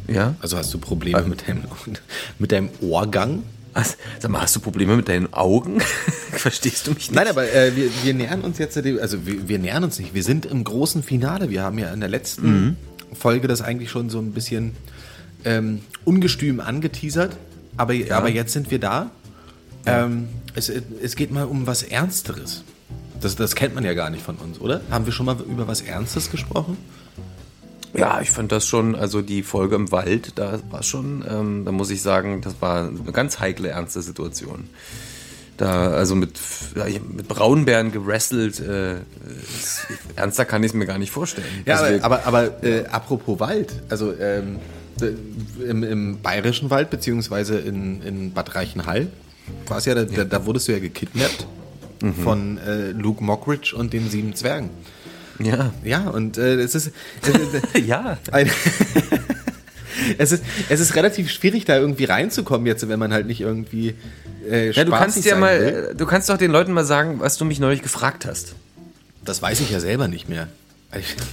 [0.08, 0.36] Ja.
[0.40, 1.64] Also hast du Probleme mit deinem,
[2.40, 3.44] mit deinem Ohrgang?
[3.78, 3.96] Was?
[4.20, 5.80] Sag mal, hast du Probleme mit deinen Augen?
[6.32, 7.14] Verstehst du mich nicht?
[7.14, 10.16] Nein, aber äh, wir, wir nähern uns jetzt, also wir, wir nähern uns nicht.
[10.16, 11.52] Wir sind im großen Finale.
[11.52, 12.76] Wir haben ja in der letzten
[13.14, 14.72] Folge das eigentlich schon so ein bisschen
[15.46, 17.38] ähm, ungestüm angeteasert,
[17.78, 19.12] aber, aber jetzt sind wir da.
[19.86, 22.64] Ähm, es, es geht mal um was Ernsteres.
[23.22, 24.82] Das, das kennt man ja gar nicht von uns, oder?
[24.90, 26.78] Haben wir schon mal über was Ernstes gesprochen?
[27.98, 31.72] Ja, ich fand das schon, also die Folge im Wald, da war schon, ähm, da
[31.72, 34.70] muss ich sagen, das war eine ganz heikle, ernste Situation.
[35.58, 36.40] Da, also mit,
[36.76, 38.98] ja, mit Braunbären gewrestelt, äh,
[39.58, 41.48] ist, ernster kann ich es mir gar nicht vorstellen.
[41.66, 44.58] Ja, Also wir- aber, aber, aber äh, apropos Wald, also ähm,
[45.02, 45.16] d-
[45.68, 49.08] im, im bayerischen Wald, beziehungsweise in, in Bad Reichenhall,
[49.68, 51.48] war es ja, da, da, da wurdest du ja gekidnappt
[52.24, 54.70] von äh, Luke Mockridge und den sieben Zwergen.
[55.40, 55.74] Ja.
[55.84, 56.92] Ja, und äh, es ist.
[57.74, 58.18] Äh, Ja.
[58.32, 58.50] ein,
[60.18, 63.96] es, ist, es ist relativ schwierig, da irgendwie reinzukommen, jetzt, wenn man halt nicht irgendwie.
[64.50, 65.90] Äh, Ja, du kannst ja sein mal, will.
[65.92, 68.56] äh, du kannst doch den Leuten mal sagen, was du mich neulich gefragt hast.
[69.26, 70.48] Das weiß ich ja selber nicht mehr.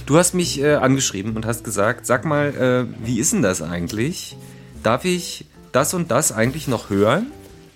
[0.05, 3.61] Du hast mich äh, angeschrieben und hast gesagt, sag mal, äh, wie ist denn das
[3.61, 4.35] eigentlich?
[4.83, 7.27] Darf ich das und das eigentlich noch hören?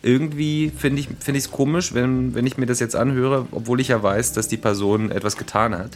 [0.02, 3.90] Irgendwie finde ich es find komisch, wenn, wenn ich mir das jetzt anhöre, obwohl ich
[3.90, 5.92] ja weiß, dass die Person etwas getan hat.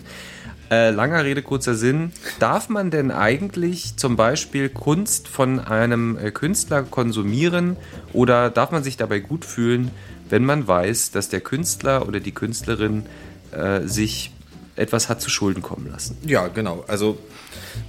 [0.72, 2.12] Äh, langer Rede, kurzer Sinn.
[2.39, 7.78] Darf man denn eigentlich zum Beispiel Kunst von einem äh, Künstler konsumieren
[8.12, 9.91] oder darf man sich dabei gut fühlen,
[10.30, 13.06] wenn man weiß, dass der Künstler oder die Künstlerin
[13.51, 14.32] äh, sich
[14.76, 16.18] etwas hat zu Schulden kommen lassen?
[16.26, 16.84] Ja, genau.
[16.88, 17.18] Also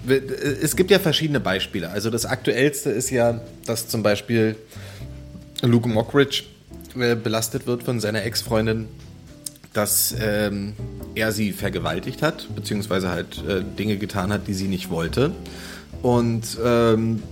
[0.05, 0.21] w-
[0.61, 1.89] es gibt ja verschiedene Beispiele.
[1.89, 4.57] Also das aktuellste ist ja, dass zum Beispiel
[5.67, 6.45] Luke Mockridge
[6.99, 8.89] äh, belastet wird von seiner Ex-Freundin,
[9.73, 10.75] dass ähm,
[11.15, 15.33] er sie vergewaltigt hat, beziehungsweise halt äh, Dinge getan hat, die sie nicht wollte.
[16.03, 17.23] Und ähm,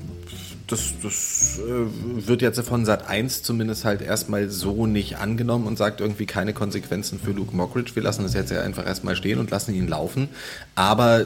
[0.66, 5.76] das, das äh, wird jetzt von Sat 1 zumindest halt erstmal so nicht angenommen und
[5.76, 7.94] sagt irgendwie keine Konsequenzen für Luke Mockridge.
[7.94, 10.28] Wir lassen das jetzt ja einfach erstmal stehen und lassen ihn laufen.
[10.74, 11.24] Aber äh,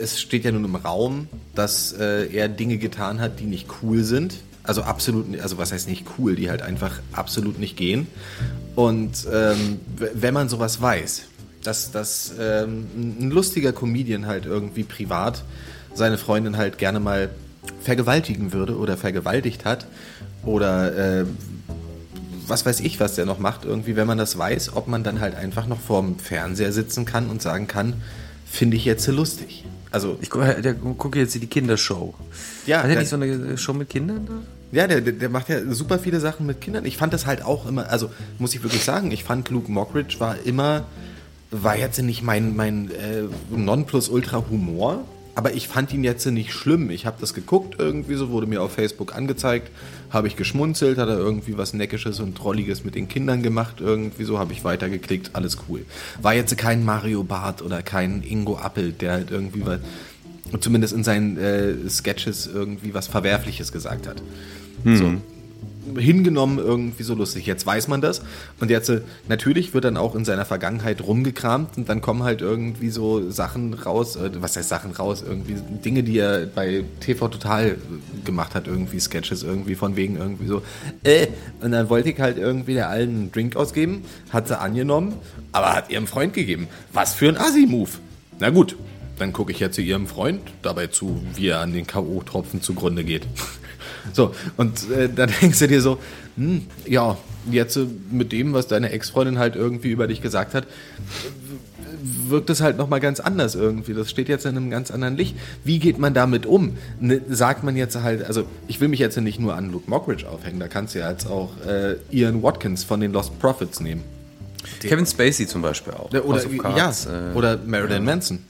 [0.00, 4.02] es steht ja nun im Raum, dass äh, er Dinge getan hat, die nicht cool
[4.02, 4.34] sind.
[4.68, 8.06] Also absolut, also was heißt nicht cool, die halt einfach absolut nicht gehen.
[8.76, 11.22] Und ähm, wenn man sowas weiß,
[11.62, 15.42] dass, dass ähm, ein lustiger Comedian halt irgendwie privat
[15.94, 17.30] seine Freundin halt gerne mal
[17.82, 19.86] vergewaltigen würde oder vergewaltigt hat
[20.44, 21.24] oder äh,
[22.46, 25.20] was weiß ich, was der noch macht, irgendwie, wenn man das weiß, ob man dann
[25.20, 27.94] halt einfach noch vorm Fernseher sitzen kann und sagen kann,
[28.44, 29.64] finde ich jetzt lustig.
[29.90, 32.14] Also, Ich gucke jetzt die Kindershow.
[32.66, 34.57] Ja, Hat er nicht so eine Show mit Kindern da?
[34.72, 36.84] Ja, der, der macht ja super viele Sachen mit Kindern.
[36.84, 40.20] Ich fand das halt auch immer, also muss ich wirklich sagen, ich fand Luke Mockridge
[40.20, 40.84] war immer,
[41.50, 43.24] war jetzt nicht mein, mein äh,
[43.56, 45.04] Nonplusultra-Humor,
[45.34, 46.90] aber ich fand ihn jetzt nicht schlimm.
[46.90, 49.70] Ich habe das geguckt irgendwie so, wurde mir auf Facebook angezeigt,
[50.10, 54.24] habe ich geschmunzelt, hat er irgendwie was Neckisches und Trolliges mit den Kindern gemacht, irgendwie
[54.24, 55.86] so, habe ich weitergeklickt, alles cool.
[56.20, 59.78] War jetzt kein Mario Barth oder kein Ingo Appel, der halt irgendwie was,
[60.60, 64.22] zumindest in seinen äh, Sketches irgendwie was Verwerfliches gesagt hat.
[64.84, 65.14] So.
[65.98, 67.46] Hingenommen irgendwie so lustig.
[67.46, 68.20] Jetzt weiß man das.
[68.60, 72.42] Und jetzt, äh, natürlich wird dann auch in seiner Vergangenheit rumgekramt und dann kommen halt
[72.42, 77.28] irgendwie so Sachen raus, äh, was heißt Sachen raus, irgendwie Dinge, die er bei TV
[77.28, 77.76] Total
[78.24, 80.62] gemacht hat, irgendwie Sketches, irgendwie von wegen irgendwie so,
[81.04, 81.28] äh,
[81.62, 85.14] und dann wollte ich halt irgendwie der allen einen Drink ausgeben, hat sie angenommen,
[85.52, 86.68] aber hat ihrem Freund gegeben.
[86.92, 87.90] Was für ein Assi-Move.
[88.40, 88.76] Na gut,
[89.18, 93.04] dann gucke ich jetzt zu ihrem Freund dabei zu, wie er an den K.O.-Tropfen zugrunde
[93.04, 93.26] geht.
[94.12, 95.98] So, und äh, dann denkst du dir so,
[96.36, 97.18] hm, ja,
[97.50, 100.66] jetzt äh, mit dem, was deine Ex-Freundin halt irgendwie über dich gesagt hat,
[102.02, 103.94] wirkt es halt nochmal ganz anders irgendwie.
[103.94, 105.36] Das steht jetzt in einem ganz anderen Licht.
[105.64, 106.76] Wie geht man damit um?
[107.00, 110.28] Ne, sagt man jetzt halt, also ich will mich jetzt nicht nur an Luke Mockridge
[110.28, 114.04] aufhängen, da kannst du ja jetzt auch äh, Ian Watkins von den Lost Prophets nehmen.
[114.80, 116.12] Kevin Spacey zum Beispiel auch.
[116.12, 118.40] Ja, Oder, of ja, äh, oder Marilyn Manson.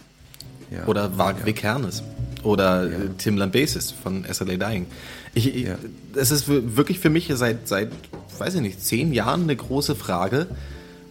[0.70, 0.86] Ja.
[0.86, 2.02] Oder Mark Vic Hernes.
[2.42, 4.86] Oder äh, Tim Lambesis von SLA Dying.
[5.34, 5.76] Ich, ich, Ja.
[6.14, 7.90] Das ist wir- wirklich für mich seit, seit,
[8.38, 10.46] weiß ich nicht, zehn Jahren eine große Frage.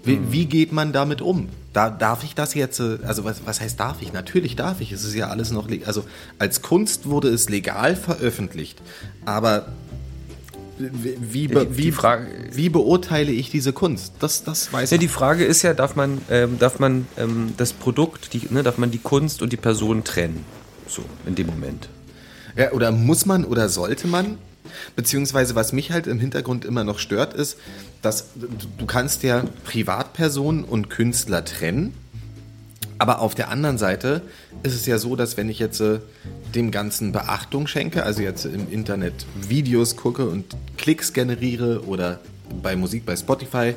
[0.03, 0.31] Wie, Mhm.
[0.31, 1.49] wie geht man damit um?
[1.73, 4.13] Da, darf ich das jetzt, äh, also was, was heißt darf ich?
[4.13, 4.91] Natürlich darf ich.
[4.93, 6.05] Es ist ja alles noch, also
[6.39, 8.79] als Kunst wurde es legal veröffentlicht.
[9.25, 9.67] Aber
[10.79, 14.13] wie, be- wie, Frage- wie beurteile ich diese Kunst?
[14.19, 15.01] Das, das weiß Ja, ich.
[15.01, 18.77] die Frage ist ja, darf man, ähm, darf man ähm, das Produkt, die, ne, darf
[18.77, 20.45] man die Kunst und die Person trennen?
[20.87, 21.89] So, in dem Moment.
[22.55, 24.37] Ja, oder muss man oder sollte man?
[24.95, 27.57] Beziehungsweise was mich halt im Hintergrund immer noch stört, ist,
[28.01, 28.47] dass du,
[28.77, 31.93] du kannst ja Privatpersonen und Künstler trennen.
[32.99, 34.21] Aber auf der anderen Seite
[34.63, 35.99] ist es ja so, dass wenn ich jetzt äh,
[36.55, 42.19] dem Ganzen Beachtung schenke, also jetzt im Internet Videos gucke und Klicks generiere oder
[42.63, 43.75] bei Musik bei Spotify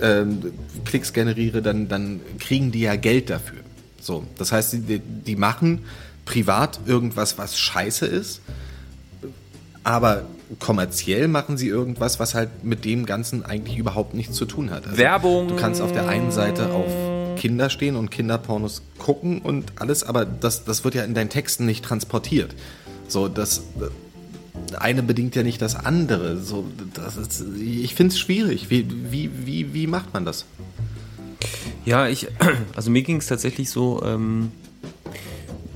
[0.00, 0.52] ähm,
[0.84, 3.58] Klicks generiere, dann, dann kriegen die ja Geld dafür.
[4.00, 5.84] So, das heißt, die, die machen
[6.24, 8.40] privat irgendwas, was scheiße ist,
[9.84, 10.24] aber
[10.58, 14.86] kommerziell machen sie irgendwas, was halt mit dem Ganzen eigentlich überhaupt nichts zu tun hat.
[14.86, 15.48] Also Werbung.
[15.48, 17.11] Du kannst auf der einen Seite auf
[17.42, 21.66] Kinder stehen und Kinderpornos gucken und alles, aber das, das wird ja in deinen Texten
[21.66, 22.54] nicht transportiert.
[23.08, 23.64] So, das
[24.78, 26.36] eine bedingt ja nicht das andere.
[26.36, 26.64] So,
[26.94, 28.70] das ist, ich finde es schwierig.
[28.70, 30.44] Wie, wie, wie, wie macht man das?
[31.84, 32.28] Ja, ich,
[32.76, 34.52] also mir ging es tatsächlich so, ähm,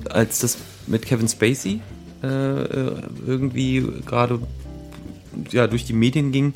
[0.09, 0.57] als das
[0.87, 1.81] mit Kevin Spacey
[2.23, 4.39] äh, äh, irgendwie gerade
[5.51, 6.53] ja, durch die Medien ging,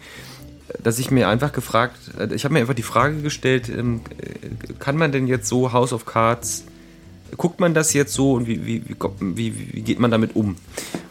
[0.81, 4.73] dass ich mir einfach gefragt, äh, ich habe mir einfach die Frage gestellt, ähm, äh,
[4.79, 6.65] kann man denn jetzt so House of Cards,
[7.37, 8.83] guckt man das jetzt so und wie, wie,
[9.19, 10.57] wie, wie geht man damit um?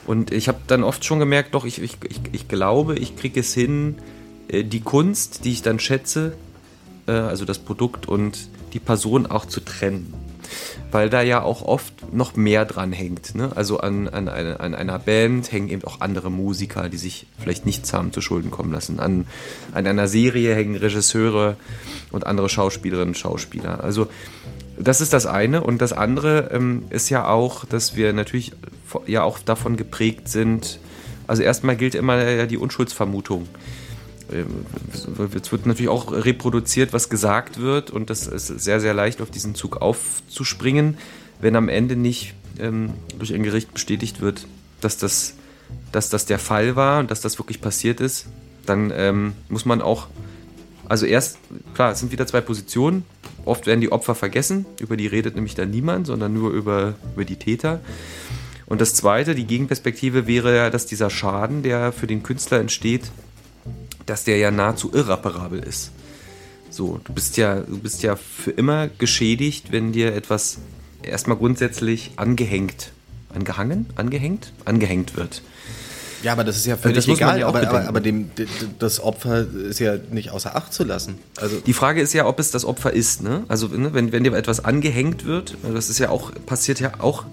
[0.07, 1.97] Und ich habe dann oft schon gemerkt, doch, ich, ich,
[2.33, 3.97] ich, glaube, ich kriege es hin,
[4.49, 6.35] äh, die Kunst, die ich dann schätze,
[7.07, 8.39] also das Produkt und
[8.73, 10.15] die Person auch zu trennen
[10.91, 13.35] weil da ja auch oft noch mehr dran hängt.
[13.35, 13.51] Ne?
[13.55, 17.93] Also an, an, an, einer Band hängen eben auch andere Musiker, die sich vielleicht nichts
[17.93, 19.01] haben zu Schulden kommen lassen.
[19.01, 19.27] An,
[19.73, 21.57] an einer Serie hängen Regisseure
[22.11, 23.83] und andere Schauspielerinnen und Schauspieler.
[23.83, 24.09] Also
[24.79, 25.63] das ist das eine.
[25.63, 28.53] Und das andere ähm, ist ja auch, dass wir natürlich
[29.07, 30.81] ja auch davon geprägt sind.
[31.27, 33.47] Also erstmal gilt immer ja die Unschuldsvermutung.
[34.33, 34.67] Ähm,
[35.35, 39.31] es wird natürlich auch reproduziert, was gesagt wird und das ist sehr, sehr leicht auf
[39.31, 40.99] diesen Zug aufzuspringen,
[41.41, 44.47] wenn am Ende nicht ähm, durch ein Gericht bestätigt wird,
[44.81, 45.35] dass das,
[45.93, 48.27] dass das der Fall war und dass das wirklich passiert ist,
[48.67, 50.09] dann ähm, muss man auch,
[50.89, 51.39] also erst,
[51.75, 53.05] klar, es sind wieder zwei Positionen,
[53.45, 57.25] oft werden die Opfer vergessen, über die redet nämlich dann niemand, sondern nur über, über
[57.25, 57.81] die Täter.
[58.67, 63.11] Und das Zweite, die Gegenperspektive wäre ja, dass dieser Schaden, der für den Künstler entsteht,
[64.07, 65.91] dass der ja nahezu irreparabel ist.
[66.71, 70.59] So, du bist ja, du bist ja für immer geschädigt, wenn dir etwas
[71.03, 72.93] erstmal grundsätzlich angehängt,
[73.35, 75.43] angehangen, angehängt, angehängt wird.
[76.23, 77.41] Ja, aber das ist ja völlig egal.
[77.41, 78.31] Ja aber, aber, aber dem,
[78.79, 81.19] das Opfer ist ja nicht außer Acht zu lassen.
[81.37, 83.23] Also die Frage ist ja, ob es das Opfer ist.
[83.23, 83.45] Ne?
[83.49, 87.25] Also ne, wenn, wenn dir etwas angehängt wird, das ist ja auch passiert ja auch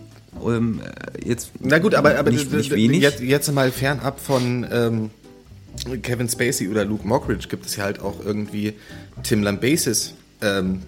[0.45, 0.82] ähm,
[1.24, 1.51] jetzt.
[1.59, 3.01] Na gut, aber, aber nicht, nicht wenig.
[3.01, 5.09] Jetzt, jetzt mal fernab von ähm,
[6.02, 8.74] Kevin Spacey oder Luke Mockridge gibt es ja halt auch irgendwie
[9.24, 10.82] Tim Lambesis, ähm,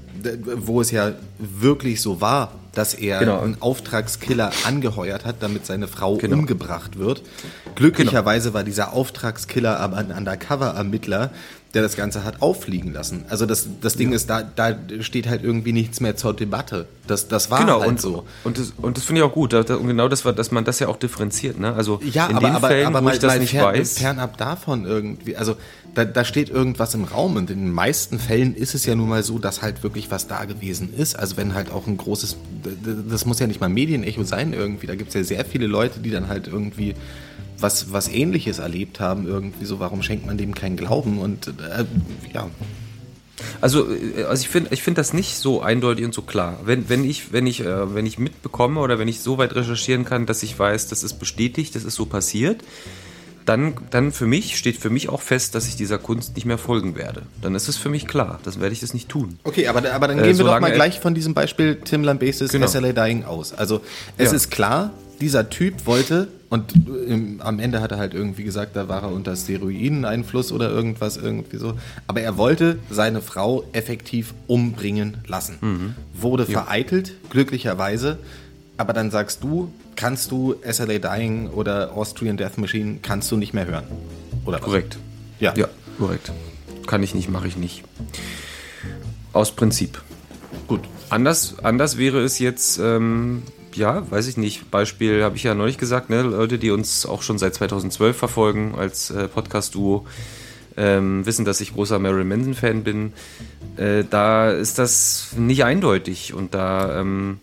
[0.58, 3.40] wo es ja wirklich so war, dass er genau.
[3.40, 6.38] einen Auftragskiller angeheuert hat, damit seine Frau genau.
[6.38, 7.24] umgebracht wird.
[7.76, 8.56] Glücklicherweise genau.
[8.56, 11.32] war dieser Auftragskiller aber ein Undercover-Ermittler,
[11.74, 13.26] der das Ganze hat auffliegen lassen.
[13.30, 14.16] Also das, das Ding ja.
[14.16, 16.88] ist, da, da steht halt irgendwie nichts mehr zur Debatte.
[17.06, 18.26] Das, das war genau, halt und, so.
[18.44, 19.54] Und das, und das finde ich auch gut.
[19.54, 21.60] Und genau das war, dass man das ja auch differenziert.
[21.60, 21.74] Ne?
[21.74, 24.00] Also ja, in aber, den aber, Fällen, aber mal, wo ich das nicht fern, weiß.
[24.00, 25.58] Fernab davon irgendwie, also
[25.94, 29.10] da, da steht irgendwas im Raum und in den meisten Fällen ist es ja nun
[29.10, 31.18] mal so, dass halt wirklich was da gewesen ist.
[31.18, 32.36] Also wenn halt auch ein großes,
[33.10, 34.88] das muss ja nicht mal Medienecho sein irgendwie.
[34.88, 36.96] Da gibt es ja sehr viele Leute, die dann halt irgendwie
[37.62, 41.20] was, was Ähnliches erlebt haben, irgendwie so, warum schenkt man dem keinen Glauben?
[41.20, 41.86] Und äh,
[42.34, 42.48] ja.
[43.62, 46.60] Also, äh, also ich finde ich find das nicht so eindeutig und so klar.
[46.64, 50.06] Wenn, wenn, ich, wenn, ich, äh, wenn ich mitbekomme oder wenn ich so weit recherchieren
[50.06, 52.64] kann, dass ich weiß, das ist bestätigt, das ist so passiert,
[53.46, 56.60] dann, dann für mich steht für mich auch fest, dass ich dieser Kunst nicht mehr
[56.60, 57.24] folgen werde.
[57.42, 59.40] Dann ist es für mich klar, dann werde ich das nicht tun.
[59.44, 62.52] Okay, aber, aber dann äh, gehen wir doch mal gleich von diesem Beispiel Tim Lambesis
[62.52, 62.68] genau.
[62.68, 63.54] SLA Dying aus.
[63.54, 63.82] Also
[64.18, 64.36] es ja.
[64.36, 66.74] ist klar, dieser Typ wollte, und
[67.08, 71.16] im, am Ende hat er halt irgendwie gesagt, da war er unter Steroideneinfluss oder irgendwas,
[71.16, 71.78] irgendwie so.
[72.08, 75.58] Aber er wollte seine Frau effektiv umbringen lassen.
[75.62, 75.96] Mhm.
[76.14, 76.64] Wurde ja.
[76.64, 78.18] vereitelt, glücklicherweise.
[78.78, 83.54] Aber dann sagst du, kannst du SLA Dying oder Austrian Death Machine, kannst du nicht
[83.54, 83.84] mehr hören.
[84.46, 84.64] Oder was?
[84.64, 84.98] Korrekt.
[85.40, 85.54] Ja.
[85.56, 85.68] Ja,
[86.00, 86.32] korrekt.
[86.88, 87.84] Kann ich nicht, mache ich nicht.
[89.34, 90.02] Aus Prinzip.
[90.68, 90.82] Gut.
[91.10, 93.44] Anders, anders wäre es jetzt, ähm,
[93.80, 94.70] ja, weiß ich nicht.
[94.70, 96.22] Beispiel habe ich ja neulich gesagt, ne?
[96.22, 100.06] Leute, die uns auch schon seit 2012 verfolgen als äh, Podcast-Duo,
[100.78, 103.14] ähm, wissen, dass ich großer Marilyn Manson-Fan bin.
[103.78, 107.40] Äh, da ist das nicht eindeutig und da ähm,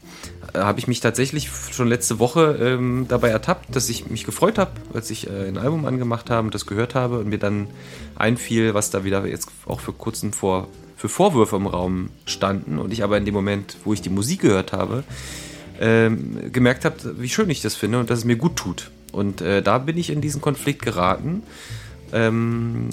[0.54, 4.72] habe ich mich tatsächlich schon letzte Woche ähm, dabei ertappt, dass ich mich gefreut habe,
[4.94, 7.66] als ich äh, ein Album angemacht habe und das gehört habe und mir dann
[8.14, 10.68] einfiel, was da wieder jetzt auch für kurzen vor
[10.98, 14.40] für Vorwürfe im Raum standen und ich aber in dem Moment, wo ich die Musik
[14.40, 15.04] gehört habe,
[15.80, 18.90] ähm, gemerkt habe, wie schön ich das finde und dass es mir gut tut.
[19.12, 21.42] Und äh, da bin ich in diesen Konflikt geraten.
[22.12, 22.90] Ähm,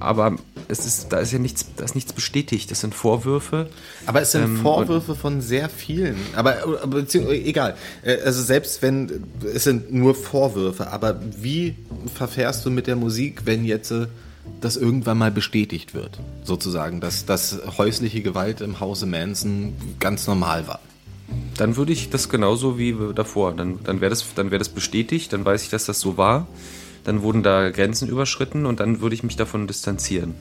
[0.00, 0.36] aber
[0.68, 2.70] es ist, da ist ja nichts, da ist nichts bestätigt.
[2.70, 3.68] Das sind Vorwürfe.
[4.06, 6.16] Aber es sind ähm, Vorwürfe von sehr vielen.
[6.34, 6.54] Aber,
[6.86, 7.76] beziehungsweise, egal.
[8.02, 10.92] Äh, also selbst wenn, es sind nur Vorwürfe.
[10.92, 11.76] Aber wie
[12.14, 14.06] verfährst du mit der Musik, wenn jetzt äh,
[14.60, 16.20] das irgendwann mal bestätigt wird?
[16.44, 20.80] Sozusagen, dass, dass häusliche Gewalt im Hause Manson ganz normal war.
[21.56, 23.52] Dann würde ich das genauso wie davor.
[23.52, 26.46] Dann, dann wäre das, wär das bestätigt, dann weiß ich, dass das so war.
[27.04, 30.34] dann wurden da Grenzen überschritten und dann würde ich mich davon distanzieren.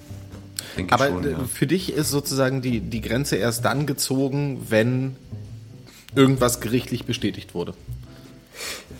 [0.75, 1.39] Denke Aber schon, äh, ja.
[1.45, 5.15] für dich ist sozusagen die, die Grenze erst dann gezogen, wenn
[6.15, 7.73] irgendwas gerichtlich bestätigt wurde.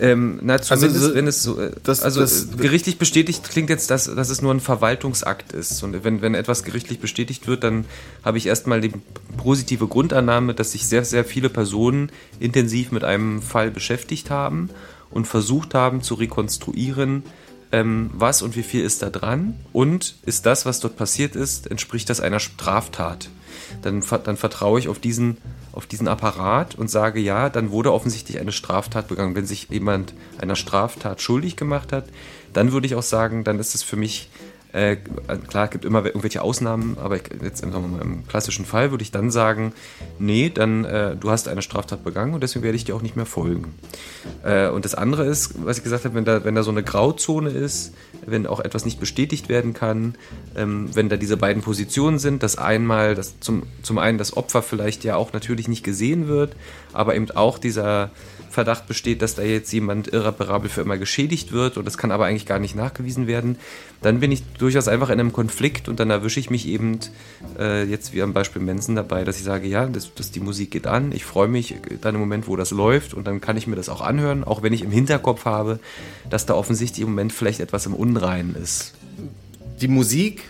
[0.00, 3.90] Ähm, na, zumindest so- wenn es so, äh, das- also das- gerichtlich bestätigt klingt jetzt,
[3.90, 5.82] dass, dass es nur ein Verwaltungsakt ist.
[5.82, 7.84] Und wenn, wenn etwas gerichtlich bestätigt wird, dann
[8.24, 8.92] habe ich erstmal die
[9.36, 14.70] positive Grundannahme, dass sich sehr, sehr viele Personen intensiv mit einem Fall beschäftigt haben
[15.10, 17.22] und versucht haben zu rekonstruieren,
[17.72, 21.70] ähm, was und wie viel ist da dran und ist das, was dort passiert ist,
[21.70, 23.28] entspricht das einer Straftat.
[23.82, 25.38] Dann, dann vertraue ich auf diesen,
[25.72, 29.34] auf diesen Apparat und sage, ja, dann wurde offensichtlich eine Straftat begangen.
[29.34, 32.06] Wenn sich jemand einer Straftat schuldig gemacht hat,
[32.52, 34.30] dann würde ich auch sagen, dann ist es für mich,
[34.72, 34.96] äh,
[35.48, 39.10] klar, es gibt immer irgendwelche Ausnahmen, aber ich, jetzt im, im klassischen Fall würde ich
[39.10, 39.72] dann sagen,
[40.18, 43.16] nee, dann äh, du hast eine Straftat begangen und deswegen werde ich dir auch nicht
[43.16, 43.74] mehr folgen.
[44.44, 46.82] Äh, und das andere ist, was ich gesagt habe, wenn da, wenn da so eine
[46.82, 47.94] Grauzone ist,
[48.26, 50.16] wenn auch etwas nicht bestätigt werden kann,
[50.54, 54.62] ähm, wenn da diese beiden Positionen sind, dass einmal, dass zum, zum einen das Opfer
[54.62, 56.56] vielleicht ja auch natürlich nicht gesehen wird,
[56.92, 58.10] aber eben auch dieser
[58.50, 62.26] Verdacht besteht, dass da jetzt jemand irreparabel für immer geschädigt wird und das kann aber
[62.26, 63.56] eigentlich gar nicht nachgewiesen werden,
[64.02, 66.98] dann bin ich durchaus einfach in einem Konflikt und dann erwische ich mich eben
[67.58, 70.70] äh, jetzt wie am Beispiel Mensen dabei, dass ich sage, ja, das, das, die Musik
[70.70, 73.66] geht an, ich freue mich dann im Moment, wo das läuft und dann kann ich
[73.66, 75.80] mir das auch anhören, auch wenn ich im Hinterkopf habe,
[76.30, 78.94] dass da offensichtlich im Moment vielleicht etwas im Unreinen ist.
[79.80, 80.42] Die Musik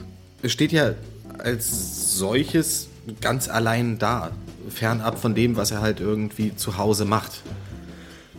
[0.45, 0.95] steht ja
[1.39, 2.89] als solches
[3.21, 4.33] ganz allein da,
[4.71, 7.43] fernab von dem, was er halt irgendwie zu Hause macht.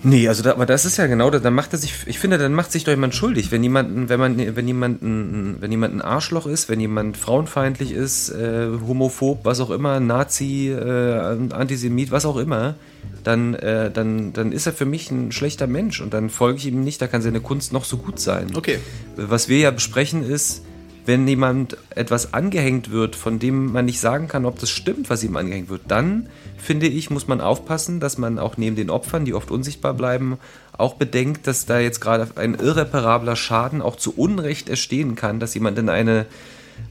[0.01, 2.37] Nee, also da, aber das ist ja genau, da- dann macht er sich, ich finde,
[2.37, 5.93] dann macht sich doch jemand schuldig, wenn jemand, wenn man, wenn jemand, ein, wenn jemand
[5.95, 12.11] ein Arschloch ist, wenn jemand frauenfeindlich ist, äh, homophob, was auch immer, Nazi, äh, Antisemit,
[12.11, 12.75] was auch immer,
[13.23, 16.67] dann, äh, dann, dann ist er für mich ein schlechter Mensch und dann folge ich
[16.67, 18.47] ihm nicht, da kann seine Kunst noch so gut sein.
[18.55, 18.79] Okay.
[19.17, 20.63] Was wir ja besprechen ist,
[21.09, 25.23] wenn jemand etwas angehängt wird, von dem man nicht sagen kann, ob das stimmt, was
[25.23, 26.29] ihm angehängt wird, dann
[26.59, 30.37] finde ich, muss man aufpassen, dass man auch neben den Opfern, die oft unsichtbar bleiben,
[30.77, 35.55] auch bedenkt, dass da jetzt gerade ein irreparabler Schaden auch zu Unrecht entstehen kann, dass
[35.55, 36.27] jemand in eine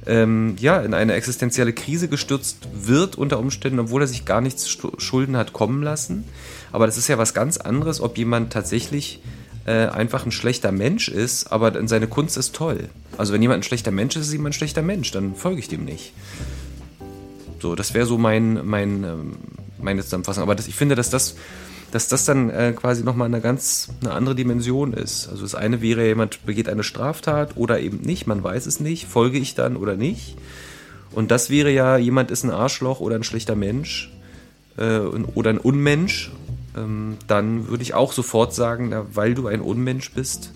[0.05, 4.69] ähm, ja, in eine existenzielle Krise gestürzt wird unter Umständen, obwohl er sich gar nichts
[4.99, 6.25] Schulden hat kommen lassen.
[6.73, 9.21] Aber das ist ja was ganz anderes, ob jemand tatsächlich
[9.69, 12.89] äh, einfach ein schlechter Mensch ist, aber dann seine Kunst ist toll.
[13.19, 15.69] Also wenn jemand ein schlechter Mensch ist, ist jemand ein schlechter Mensch, dann folge ich
[15.69, 16.15] dem nicht.
[17.61, 19.37] So, das wäre so mein, mein, ähm,
[19.79, 20.43] meine Zusammenfassung.
[20.43, 21.37] Aber das, ich finde, dass das,
[21.91, 25.29] dass das dann äh, quasi nochmal eine ganz eine andere Dimension ist.
[25.29, 29.07] Also das eine wäre, jemand begeht eine Straftat oder eben nicht, man weiß es nicht,
[29.07, 30.37] folge ich dann oder nicht.
[31.13, 34.11] Und das wäre ja, jemand ist ein Arschloch oder ein schlechter Mensch
[34.79, 36.33] äh, oder ein Unmensch.
[36.77, 40.53] Ähm, dann würde ich auch sofort sagen, weil du ein Unmensch bist,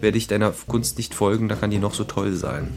[0.00, 2.76] werde ich deiner Kunst nicht folgen, da kann die noch so toll sein.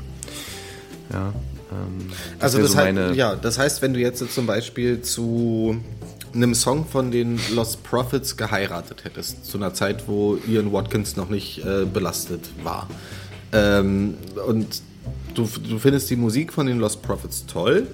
[1.12, 1.34] Ja.
[1.72, 5.78] Ähm, Also das, so heißt, ja, das heißt, wenn du jetzt zum Beispiel zu
[6.34, 11.30] einem Song von den Lost Prophets geheiratet hättest, zu einer Zeit, wo Ian Watkins noch
[11.30, 12.90] nicht äh, belastet war,
[13.54, 14.16] ähm,
[14.46, 14.82] und
[15.34, 17.88] du, du findest die Musik von den Lost Prophets toll,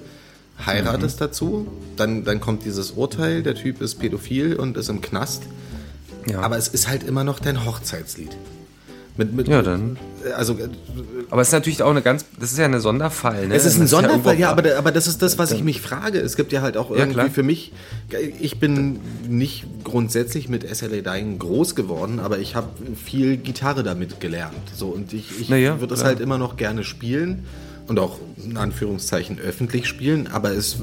[0.65, 1.23] heiratest Mhm.
[1.25, 5.43] dazu, dann, dann kommt dieses Urteil, der Typ ist pädophil und ist im Knast,
[6.29, 6.39] Ja.
[6.41, 8.35] aber es ist halt immer noch dein Hochzeitslied.
[9.17, 9.97] Mit, mit, Ja, dann.
[10.37, 10.57] Also,
[11.29, 13.47] Aber es ist natürlich auch eine ganz, das ist ja ein Sonderfall.
[13.49, 13.55] Ne?
[13.55, 15.63] Es ist ein Das Sonderfall, irgendwo- ja, aber, da- aber das ist das, was ich
[15.65, 16.19] mich frage.
[16.19, 17.29] Es gibt ja halt auch irgendwie klar.
[17.29, 17.73] für mich,
[18.39, 24.21] ich bin nicht grundsätzlich mit SLA Dying groß geworden, aber ich habe viel Gitarre damit
[24.21, 24.55] gelernt.
[24.73, 27.43] So, und ich, ich ja, würde es halt immer noch gerne spielen
[27.91, 30.77] und auch in Anführungszeichen öffentlich spielen, aber es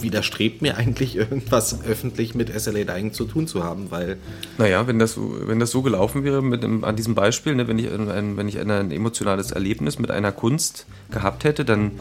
[0.00, 4.16] widerstrebt mir eigentlich irgendwas öffentlich mit SLA Dying zu tun zu haben, weil
[4.56, 7.78] Naja, wenn das, wenn das so gelaufen wäre mit dem, an diesem Beispiel, ne, wenn
[7.78, 11.92] ich, ein, wenn ich ein, ein emotionales Erlebnis mit einer Kunst gehabt hätte, dann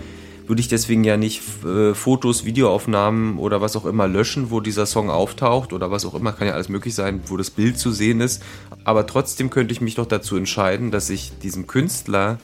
[0.47, 4.85] würde ich deswegen ja nicht äh, Fotos, Videoaufnahmen oder was auch immer löschen, wo dieser
[4.85, 7.91] Song auftaucht oder was auch immer, kann ja alles möglich sein, wo das Bild zu
[7.91, 8.41] sehen ist.
[8.85, 12.39] Aber trotzdem könnte ich mich doch dazu entscheiden, dass ich diesem Künstler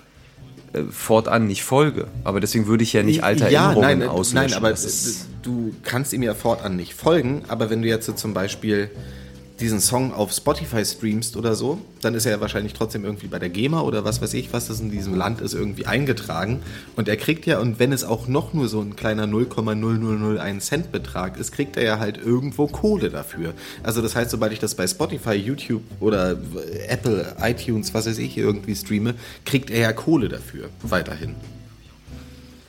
[0.91, 2.07] fortan nicht folge.
[2.23, 4.51] Aber deswegen würde ich ja nicht alte ja, Erinnerungen nein, auslöschen.
[4.51, 4.75] Nein, aber
[5.41, 8.89] du kannst ihm ja fortan nicht folgen, aber wenn du jetzt so zum Beispiel
[9.59, 13.39] diesen Song auf Spotify streamst oder so, dann ist er ja wahrscheinlich trotzdem irgendwie bei
[13.39, 16.59] der GEMA oder was weiß ich, was das in diesem Land ist, irgendwie eingetragen.
[16.95, 20.91] Und er kriegt ja, und wenn es auch noch nur so ein kleiner 0,0001 Cent
[20.91, 23.53] Betrag ist, kriegt er ja halt irgendwo Kohle dafür.
[23.83, 26.37] Also das heißt, sobald ich das bei Spotify, YouTube oder
[26.87, 31.35] Apple, iTunes, was weiß ich, irgendwie streame, kriegt er ja Kohle dafür weiterhin.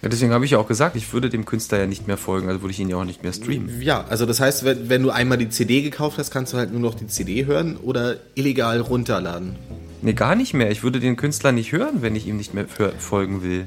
[0.02, 2.48] Ja, deswegen habe ich ja auch gesagt, ich würde dem Künstler ja nicht mehr folgen,
[2.48, 3.82] also würde ich ihn ja auch nicht mehr streamen.
[3.82, 6.70] Ja, also das heißt, wenn, wenn du einmal die CD gekauft hast, kannst du halt
[6.70, 9.56] nur noch die CD hören oder illegal runterladen.
[10.00, 10.70] Nee, gar nicht mehr.
[10.70, 12.66] Ich würde den Künstler nicht hören, wenn ich ihm nicht mehr
[12.98, 13.66] folgen will.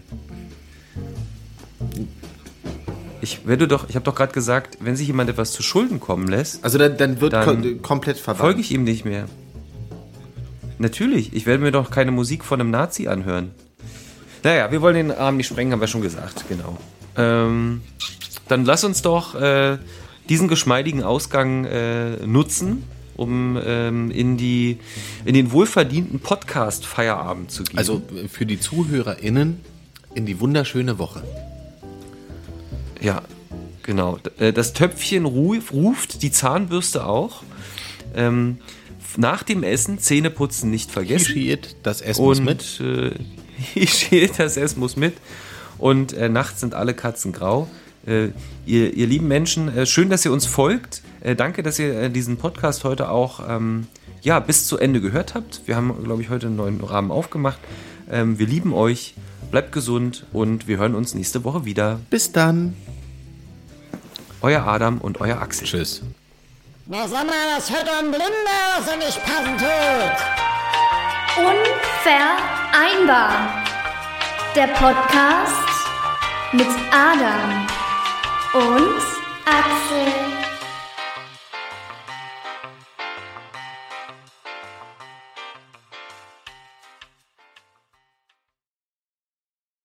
[3.19, 6.27] Ich werde doch, ich habe doch gerade gesagt, wenn sich jemand etwas zu Schulden kommen
[6.27, 8.41] lässt, Also dann, dann wird Dann kom komplett verbannt.
[8.41, 9.25] folge ich ihm nicht mehr.
[10.79, 13.51] Natürlich, ich werde mir doch keine Musik von einem Nazi anhören.
[14.43, 16.77] Naja, wir wollen den Arm nicht sprengen, haben wir schon gesagt, genau.
[17.17, 17.81] Ähm,
[18.47, 19.77] dann lass uns doch äh,
[20.29, 22.83] diesen geschmeidigen Ausgang äh, nutzen,
[23.17, 24.79] um ähm, in, die,
[25.25, 27.77] in den wohlverdienten Podcast-Feierabend zu gehen.
[27.77, 29.59] Also äh, für die ZuhörerInnen
[30.15, 31.23] in die wunderschöne Woche.
[32.99, 33.21] Ja,
[33.83, 34.17] genau.
[34.39, 37.43] Äh, Das Töpfchen ruf, ruft, die Zahnbürste auch.
[38.15, 38.57] Ähm,
[39.17, 41.25] nach dem Essen Zähne putzen nicht vergessen.
[41.25, 42.79] Kischiert, das Essen Und mit.
[42.79, 43.11] äh,
[43.75, 45.15] Ischiet, das Essen muss mit.
[45.77, 47.67] Und äh, nachts sind alle Katzen grau.
[48.05, 48.29] Äh,
[48.65, 51.01] ihr, ihr lieben Menschen, äh, schön, dass ihr uns folgt.
[51.21, 53.87] Äh, danke, dass ihr äh, diesen Podcast heute auch ähm,
[54.21, 55.61] ja, bis zu Ende gehört habt.
[55.65, 57.59] Wir haben, glaube ich, heute einen neuen Rahmen aufgemacht.
[58.09, 59.15] Ähm, wir lieben euch.
[59.51, 61.99] Bleibt gesund und wir hören uns nächste Woche wieder.
[62.09, 62.73] Bis dann.
[64.41, 65.67] Euer Adam und euer Axel.
[65.67, 66.01] Tschüss.
[66.87, 68.25] Na sag mal, das hört ein Blinder,
[68.77, 70.80] was er nicht passen tut.
[71.37, 73.31] Unvereinbar.
[74.53, 75.55] Der Podcast
[76.51, 77.67] mit Adam
[78.53, 79.01] und
[79.45, 80.40] Axel.